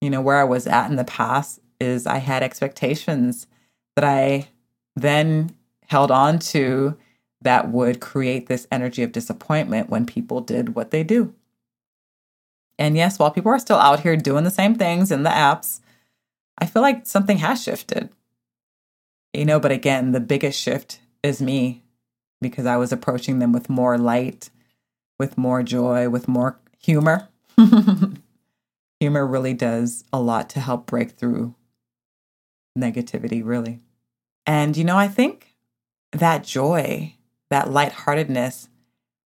You 0.00 0.10
know, 0.10 0.20
where 0.20 0.38
I 0.38 0.44
was 0.44 0.66
at 0.66 0.90
in 0.90 0.96
the 0.96 1.04
past 1.04 1.60
is 1.80 2.06
I 2.06 2.18
had 2.18 2.42
expectations 2.42 3.46
that 3.94 4.04
I 4.04 4.48
then 4.96 5.54
held 5.86 6.10
on 6.10 6.38
to 6.38 6.96
that 7.42 7.70
would 7.70 8.00
create 8.00 8.46
this 8.46 8.66
energy 8.70 9.02
of 9.02 9.12
disappointment 9.12 9.90
when 9.90 10.06
people 10.06 10.40
did 10.40 10.74
what 10.74 10.90
they 10.90 11.02
do. 11.02 11.34
And 12.78 12.96
yes, 12.96 13.18
while 13.18 13.30
people 13.30 13.52
are 13.52 13.58
still 13.58 13.76
out 13.76 14.00
here 14.00 14.16
doing 14.16 14.44
the 14.44 14.50
same 14.50 14.74
things 14.74 15.12
in 15.12 15.22
the 15.22 15.30
apps, 15.30 15.80
I 16.58 16.66
feel 16.66 16.82
like 16.82 17.06
something 17.06 17.38
has 17.38 17.62
shifted. 17.62 18.08
You 19.32 19.44
know, 19.44 19.60
but 19.60 19.72
again, 19.72 20.12
the 20.12 20.20
biggest 20.20 20.60
shift 20.60 21.00
is 21.22 21.40
me 21.40 21.82
because 22.42 22.66
I 22.66 22.76
was 22.76 22.92
approaching 22.92 23.38
them 23.38 23.52
with 23.52 23.70
more 23.70 23.96
light, 23.96 24.50
with 25.18 25.38
more 25.38 25.62
joy, 25.62 26.08
with 26.08 26.28
more 26.28 26.58
humor. 26.78 27.28
humor 29.00 29.26
really 29.26 29.54
does 29.54 30.04
a 30.12 30.20
lot 30.20 30.50
to 30.50 30.60
help 30.60 30.86
break 30.86 31.12
through 31.12 31.54
negativity, 32.78 33.42
really. 33.44 33.80
And, 34.46 34.76
you 34.76 34.84
know, 34.84 34.98
I 34.98 35.08
think 35.08 35.54
that 36.10 36.44
joy, 36.44 37.14
that 37.50 37.70
lightheartedness, 37.70 38.68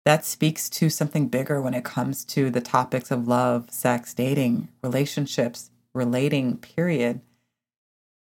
that 0.06 0.26
speaks 0.26 0.70
to 0.70 0.90
something 0.90 1.28
bigger 1.28 1.62
when 1.62 1.74
it 1.74 1.84
comes 1.84 2.24
to 2.26 2.50
the 2.50 2.62
topics 2.62 3.12
of 3.12 3.28
love, 3.28 3.70
sex, 3.70 4.14
dating, 4.14 4.70
relationships, 4.84 5.72
relating, 5.94 6.58
period. 6.58 7.22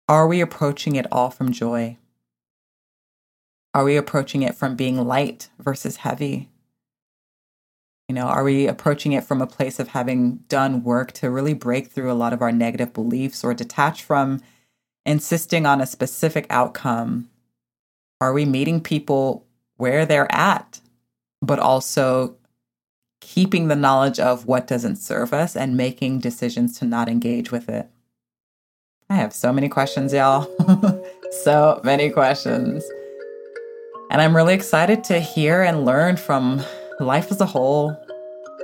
Are 0.09 0.27
we 0.27 0.40
approaching 0.40 0.96
it 0.96 1.07
all 1.12 1.31
from 1.31 1.53
joy? 1.53 1.96
Are 3.78 3.84
we 3.84 3.96
approaching 3.96 4.42
it 4.42 4.56
from 4.56 4.74
being 4.74 5.06
light 5.06 5.50
versus 5.60 5.98
heavy? 5.98 6.48
You 8.08 8.16
know, 8.16 8.26
are 8.26 8.42
we 8.42 8.66
approaching 8.66 9.12
it 9.12 9.22
from 9.22 9.40
a 9.40 9.46
place 9.46 9.78
of 9.78 9.86
having 9.86 10.38
done 10.48 10.82
work 10.82 11.12
to 11.12 11.30
really 11.30 11.54
break 11.54 11.86
through 11.86 12.10
a 12.10 12.18
lot 12.18 12.32
of 12.32 12.42
our 12.42 12.50
negative 12.50 12.92
beliefs 12.92 13.44
or 13.44 13.54
detach 13.54 14.02
from 14.02 14.42
insisting 15.06 15.64
on 15.64 15.80
a 15.80 15.86
specific 15.86 16.44
outcome? 16.50 17.30
Are 18.20 18.32
we 18.32 18.44
meeting 18.44 18.80
people 18.80 19.46
where 19.76 20.04
they're 20.04 20.34
at, 20.34 20.80
but 21.40 21.60
also 21.60 22.34
keeping 23.20 23.68
the 23.68 23.76
knowledge 23.76 24.18
of 24.18 24.44
what 24.44 24.66
doesn't 24.66 24.96
serve 24.96 25.32
us 25.32 25.54
and 25.54 25.76
making 25.76 26.18
decisions 26.18 26.76
to 26.80 26.84
not 26.84 27.08
engage 27.08 27.52
with 27.52 27.68
it? 27.68 27.88
I 29.08 29.14
have 29.14 29.32
so 29.32 29.52
many 29.52 29.68
questions, 29.68 30.12
y'all. 30.12 30.50
so 31.44 31.80
many 31.84 32.10
questions. 32.10 32.82
And 34.11 34.23
I'm 34.23 34.35
really 34.35 34.55
excited 34.55 35.05
to 35.05 35.21
hear 35.21 35.62
and 35.62 35.85
learn 35.85 36.16
from 36.16 36.62
life 36.99 37.31
as 37.31 37.42
a 37.42 37.47
whole 37.47 37.94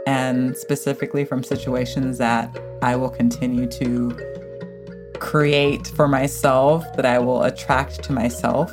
and 0.06 0.56
specifically 0.56 1.24
from 1.26 1.42
situations 1.42 2.16
that 2.18 2.58
I 2.80 2.96
will 2.96 3.10
continue 3.10 3.66
to 3.66 4.18
create 5.20 5.86
for 5.88 6.08
myself, 6.08 6.84
that 6.96 7.04
I 7.04 7.18
will 7.18 7.42
attract 7.42 8.02
to 8.04 8.12
myself. 8.12 8.72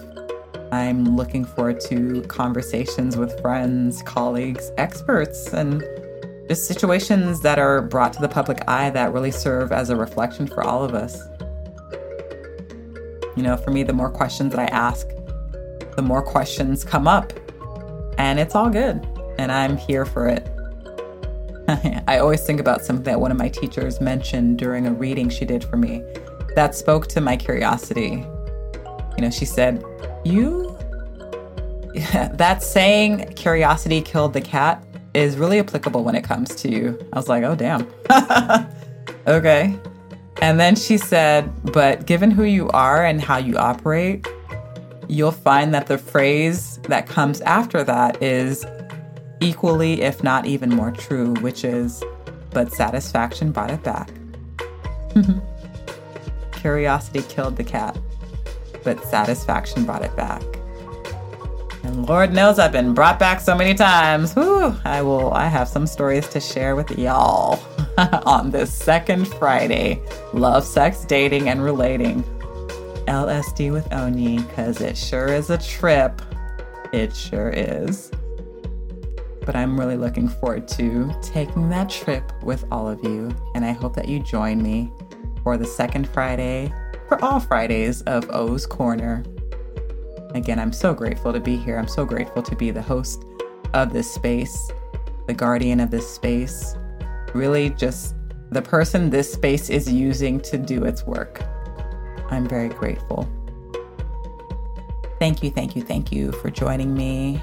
I'm 0.71 1.17
looking 1.17 1.43
forward 1.43 1.81
to 1.81 2.21
conversations 2.23 3.17
with 3.17 3.37
friends, 3.41 4.01
colleagues, 4.03 4.71
experts, 4.77 5.51
and 5.53 5.83
just 6.47 6.67
situations 6.67 7.41
that 7.41 7.59
are 7.59 7.81
brought 7.81 8.13
to 8.13 8.21
the 8.21 8.29
public 8.29 8.59
eye 8.69 8.89
that 8.91 9.11
really 9.11 9.31
serve 9.31 9.73
as 9.73 9.89
a 9.89 9.95
reflection 9.97 10.47
for 10.47 10.63
all 10.63 10.85
of 10.85 10.95
us. 10.95 11.21
You 13.35 13.43
know, 13.43 13.57
for 13.57 13.71
me, 13.71 13.83
the 13.83 13.93
more 13.93 14.09
questions 14.09 14.53
that 14.53 14.59
I 14.59 14.73
ask, 14.73 15.07
the 16.01 16.07
more 16.07 16.23
questions 16.23 16.83
come 16.83 17.07
up. 17.07 17.31
And 18.17 18.39
it's 18.39 18.55
all 18.55 18.69
good. 18.69 19.07
And 19.37 19.51
I'm 19.51 19.77
here 19.77 20.03
for 20.03 20.27
it. 20.27 20.49
I 22.07 22.17
always 22.17 22.43
think 22.43 22.59
about 22.59 22.83
something 22.83 23.03
that 23.03 23.19
one 23.19 23.31
of 23.31 23.37
my 23.37 23.49
teachers 23.49 24.01
mentioned 24.01 24.57
during 24.57 24.87
a 24.87 24.91
reading 24.91 25.29
she 25.29 25.45
did 25.45 25.63
for 25.63 25.77
me 25.77 26.03
that 26.55 26.73
spoke 26.73 27.07
to 27.07 27.21
my 27.21 27.37
curiosity. 27.37 28.25
You 29.15 29.21
know, 29.21 29.29
she 29.29 29.45
said, 29.45 29.83
You, 30.25 30.75
that 32.33 32.63
saying, 32.63 33.33
curiosity 33.35 34.01
killed 34.01 34.33
the 34.33 34.41
cat, 34.41 34.83
is 35.13 35.37
really 35.37 35.59
applicable 35.59 36.03
when 36.03 36.15
it 36.15 36.23
comes 36.23 36.55
to 36.55 36.71
you. 36.71 36.97
I 37.13 37.17
was 37.17 37.29
like, 37.29 37.43
Oh, 37.43 37.55
damn. 37.55 37.87
okay. 39.27 39.77
And 40.41 40.59
then 40.59 40.75
she 40.75 40.97
said, 40.97 41.51
But 41.71 42.07
given 42.07 42.31
who 42.31 42.43
you 42.43 42.69
are 42.69 43.05
and 43.05 43.21
how 43.21 43.37
you 43.37 43.57
operate, 43.57 44.25
you'll 45.11 45.31
find 45.31 45.73
that 45.73 45.87
the 45.87 45.97
phrase 45.97 46.79
that 46.83 47.05
comes 47.05 47.41
after 47.41 47.83
that 47.83 48.23
is 48.23 48.65
equally, 49.41 50.01
if 50.01 50.23
not 50.23 50.45
even 50.45 50.69
more 50.69 50.91
true, 50.91 51.33
which 51.41 51.65
is, 51.65 52.01
but 52.51 52.71
satisfaction 52.71 53.51
brought 53.51 53.69
it 53.69 53.83
back. 53.83 54.09
Curiosity 56.53 57.23
killed 57.23 57.57
the 57.57 57.63
cat, 57.63 57.97
but 58.85 59.03
satisfaction 59.03 59.83
brought 59.83 60.01
it 60.01 60.15
back. 60.15 60.41
And 61.83 62.07
Lord 62.07 62.31
knows 62.31 62.57
I've 62.57 62.71
been 62.71 62.93
brought 62.93 63.19
back 63.19 63.41
so 63.41 63.53
many 63.53 63.73
times. 63.73 64.33
Whew, 64.33 64.73
I 64.85 65.01
will 65.01 65.33
I 65.33 65.47
have 65.47 65.67
some 65.67 65.87
stories 65.87 66.29
to 66.29 66.39
share 66.39 66.75
with 66.77 66.97
y'all 66.97 67.59
on 67.97 68.51
this 68.51 68.73
second 68.73 69.27
Friday. 69.27 70.01
Love, 70.33 70.63
sex, 70.63 71.03
dating, 71.03 71.49
and 71.49 71.61
relating. 71.61 72.23
LSD 73.11 73.73
with 73.73 73.89
Onyi 73.89 74.47
because 74.47 74.79
it 74.79 74.95
sure 74.95 75.27
is 75.27 75.49
a 75.49 75.57
trip. 75.57 76.21
It 76.93 77.13
sure 77.13 77.49
is. 77.49 78.09
But 79.45 79.53
I'm 79.53 79.77
really 79.77 79.97
looking 79.97 80.29
forward 80.29 80.65
to 80.69 81.13
taking 81.21 81.67
that 81.69 81.89
trip 81.89 82.31
with 82.41 82.63
all 82.71 82.87
of 82.87 83.03
you. 83.03 83.35
And 83.53 83.65
I 83.65 83.71
hope 83.71 83.95
that 83.95 84.07
you 84.07 84.19
join 84.23 84.63
me 84.63 84.89
for 85.43 85.57
the 85.57 85.65
second 85.65 86.07
Friday, 86.07 86.73
for 87.09 87.21
all 87.21 87.41
Fridays 87.41 88.01
of 88.03 88.29
O's 88.29 88.65
Corner. 88.65 89.25
Again, 90.33 90.57
I'm 90.57 90.71
so 90.71 90.93
grateful 90.93 91.33
to 91.33 91.41
be 91.41 91.57
here. 91.57 91.77
I'm 91.77 91.89
so 91.89 92.05
grateful 92.05 92.41
to 92.41 92.55
be 92.55 92.71
the 92.71 92.81
host 92.81 93.25
of 93.73 93.91
this 93.91 94.09
space, 94.09 94.71
the 95.27 95.33
guardian 95.33 95.81
of 95.81 95.91
this 95.91 96.09
space, 96.09 96.77
really 97.33 97.71
just 97.71 98.15
the 98.51 98.61
person 98.61 99.09
this 99.09 99.33
space 99.33 99.69
is 99.69 99.91
using 99.91 100.39
to 100.41 100.57
do 100.57 100.85
its 100.85 101.05
work. 101.05 101.41
I'm 102.31 102.47
very 102.47 102.69
grateful. 102.69 103.29
Thank 105.19 105.43
you, 105.43 105.51
thank 105.51 105.75
you, 105.75 105.83
thank 105.83 106.11
you 106.11 106.31
for 106.31 106.49
joining 106.49 106.95
me. 106.95 107.39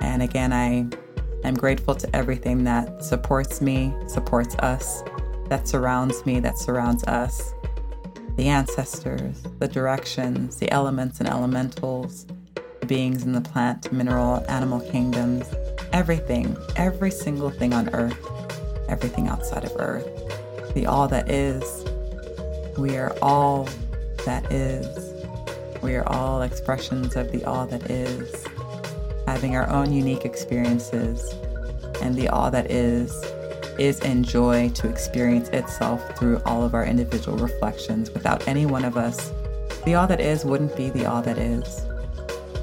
And 0.00 0.22
again, 0.22 0.52
I 0.52 0.88
I'm 1.44 1.54
grateful 1.54 1.94
to 1.96 2.16
everything 2.16 2.64
that 2.64 3.04
supports 3.04 3.60
me, 3.60 3.92
supports 4.06 4.54
us, 4.56 5.02
that 5.48 5.66
surrounds 5.66 6.24
me, 6.24 6.38
that 6.40 6.56
surrounds 6.56 7.02
us. 7.04 7.54
The 8.36 8.48
ancestors, 8.48 9.42
the 9.58 9.68
directions, 9.68 10.56
the 10.56 10.70
elements 10.70 11.18
and 11.18 11.28
elementals, 11.28 12.26
the 12.80 12.86
beings 12.86 13.24
in 13.24 13.32
the 13.32 13.40
plant, 13.40 13.92
mineral, 13.92 14.44
animal 14.48 14.80
kingdoms, 14.80 15.46
everything, 15.92 16.56
every 16.76 17.10
single 17.10 17.50
thing 17.50 17.74
on 17.74 17.92
earth, 17.92 18.18
everything 18.88 19.28
outside 19.28 19.64
of 19.64 19.72
earth, 19.78 20.06
the 20.74 20.86
all 20.86 21.08
that 21.08 21.30
is. 21.30 21.84
We 22.78 22.96
are 22.96 23.14
all 23.20 23.68
that 24.24 24.50
is. 24.52 25.14
We 25.82 25.96
are 25.96 26.08
all 26.08 26.42
expressions 26.42 27.16
of 27.16 27.32
the 27.32 27.44
all 27.44 27.66
that 27.66 27.90
is, 27.90 28.46
having 29.26 29.56
our 29.56 29.68
own 29.68 29.92
unique 29.92 30.24
experiences, 30.24 31.34
and 32.00 32.14
the 32.14 32.28
all 32.28 32.50
that 32.50 32.70
is 32.70 33.24
is 33.78 34.00
in 34.00 34.22
joy 34.22 34.68
to 34.68 34.88
experience 34.88 35.48
itself 35.48 36.16
through 36.18 36.40
all 36.44 36.62
of 36.62 36.74
our 36.74 36.84
individual 36.84 37.38
reflections. 37.38 38.10
Without 38.10 38.46
any 38.46 38.66
one 38.66 38.84
of 38.84 38.96
us, 38.96 39.32
the 39.84 39.94
all 39.94 40.06
that 40.06 40.20
is 40.20 40.44
wouldn't 40.44 40.76
be 40.76 40.90
the 40.90 41.06
all 41.06 41.22
that 41.22 41.38
is. 41.38 41.82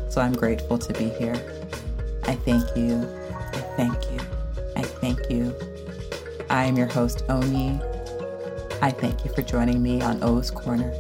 So 0.10 0.22
I'm 0.22 0.34
grateful 0.34 0.78
to 0.78 0.93
be 0.93 1.10
here. 1.10 1.36
I 2.24 2.36
thank 2.36 2.63
you. 2.76 3.08
I 3.32 3.62
thank 3.76 4.12
you. 4.12 4.19
I 4.76 4.82
thank 4.84 5.30
you. 5.30 5.54
I 6.50 6.65
am 6.65 6.78
your 6.78 6.88
host, 6.88 7.26
Onyi. 7.28 7.82
I 8.82 8.91
thank 8.91 9.26
you 9.26 9.34
for 9.34 9.41
joining 9.41 9.84
me 9.84 10.02
on 10.02 10.24
O's 10.24 10.52
Corner. 10.52 10.93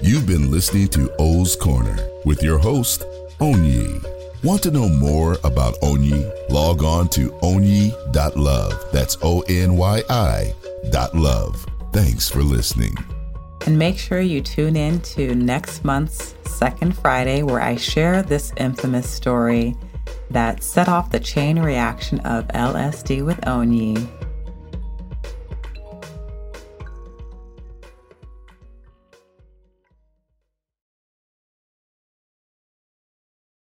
You've 0.00 0.26
been 0.26 0.50
listening 0.52 0.86
to 0.88 1.12
O's 1.18 1.56
Corner 1.56 1.98
with 2.24 2.40
your 2.40 2.58
host, 2.58 3.02
Onyi. 3.40 4.04
Want 4.44 4.62
to 4.62 4.70
know 4.70 4.88
more 4.88 5.36
about 5.42 5.74
Onyi? 5.80 6.30
Log 6.50 6.84
on 6.84 7.08
to 7.10 7.30
onyi.love. 7.42 8.84
That's 8.92 9.18
O 9.22 9.40
N 9.48 9.76
Y 9.76 10.02
I 10.08 10.54
dot 10.90 11.16
love. 11.16 11.66
Thanks 11.92 12.30
for 12.30 12.42
listening. 12.42 12.96
And 13.66 13.76
make 13.76 13.98
sure 13.98 14.20
you 14.20 14.40
tune 14.40 14.76
in 14.76 15.00
to 15.00 15.34
next 15.34 15.84
month's 15.84 16.36
second 16.44 16.96
Friday, 16.96 17.42
where 17.42 17.60
I 17.60 17.74
share 17.74 18.22
this 18.22 18.52
infamous 18.56 19.10
story 19.10 19.76
that 20.30 20.62
set 20.62 20.88
off 20.88 21.10
the 21.10 21.20
chain 21.20 21.58
reaction 21.58 22.20
of 22.20 22.46
LSD 22.48 23.26
with 23.26 23.40
Onyi 23.40 24.08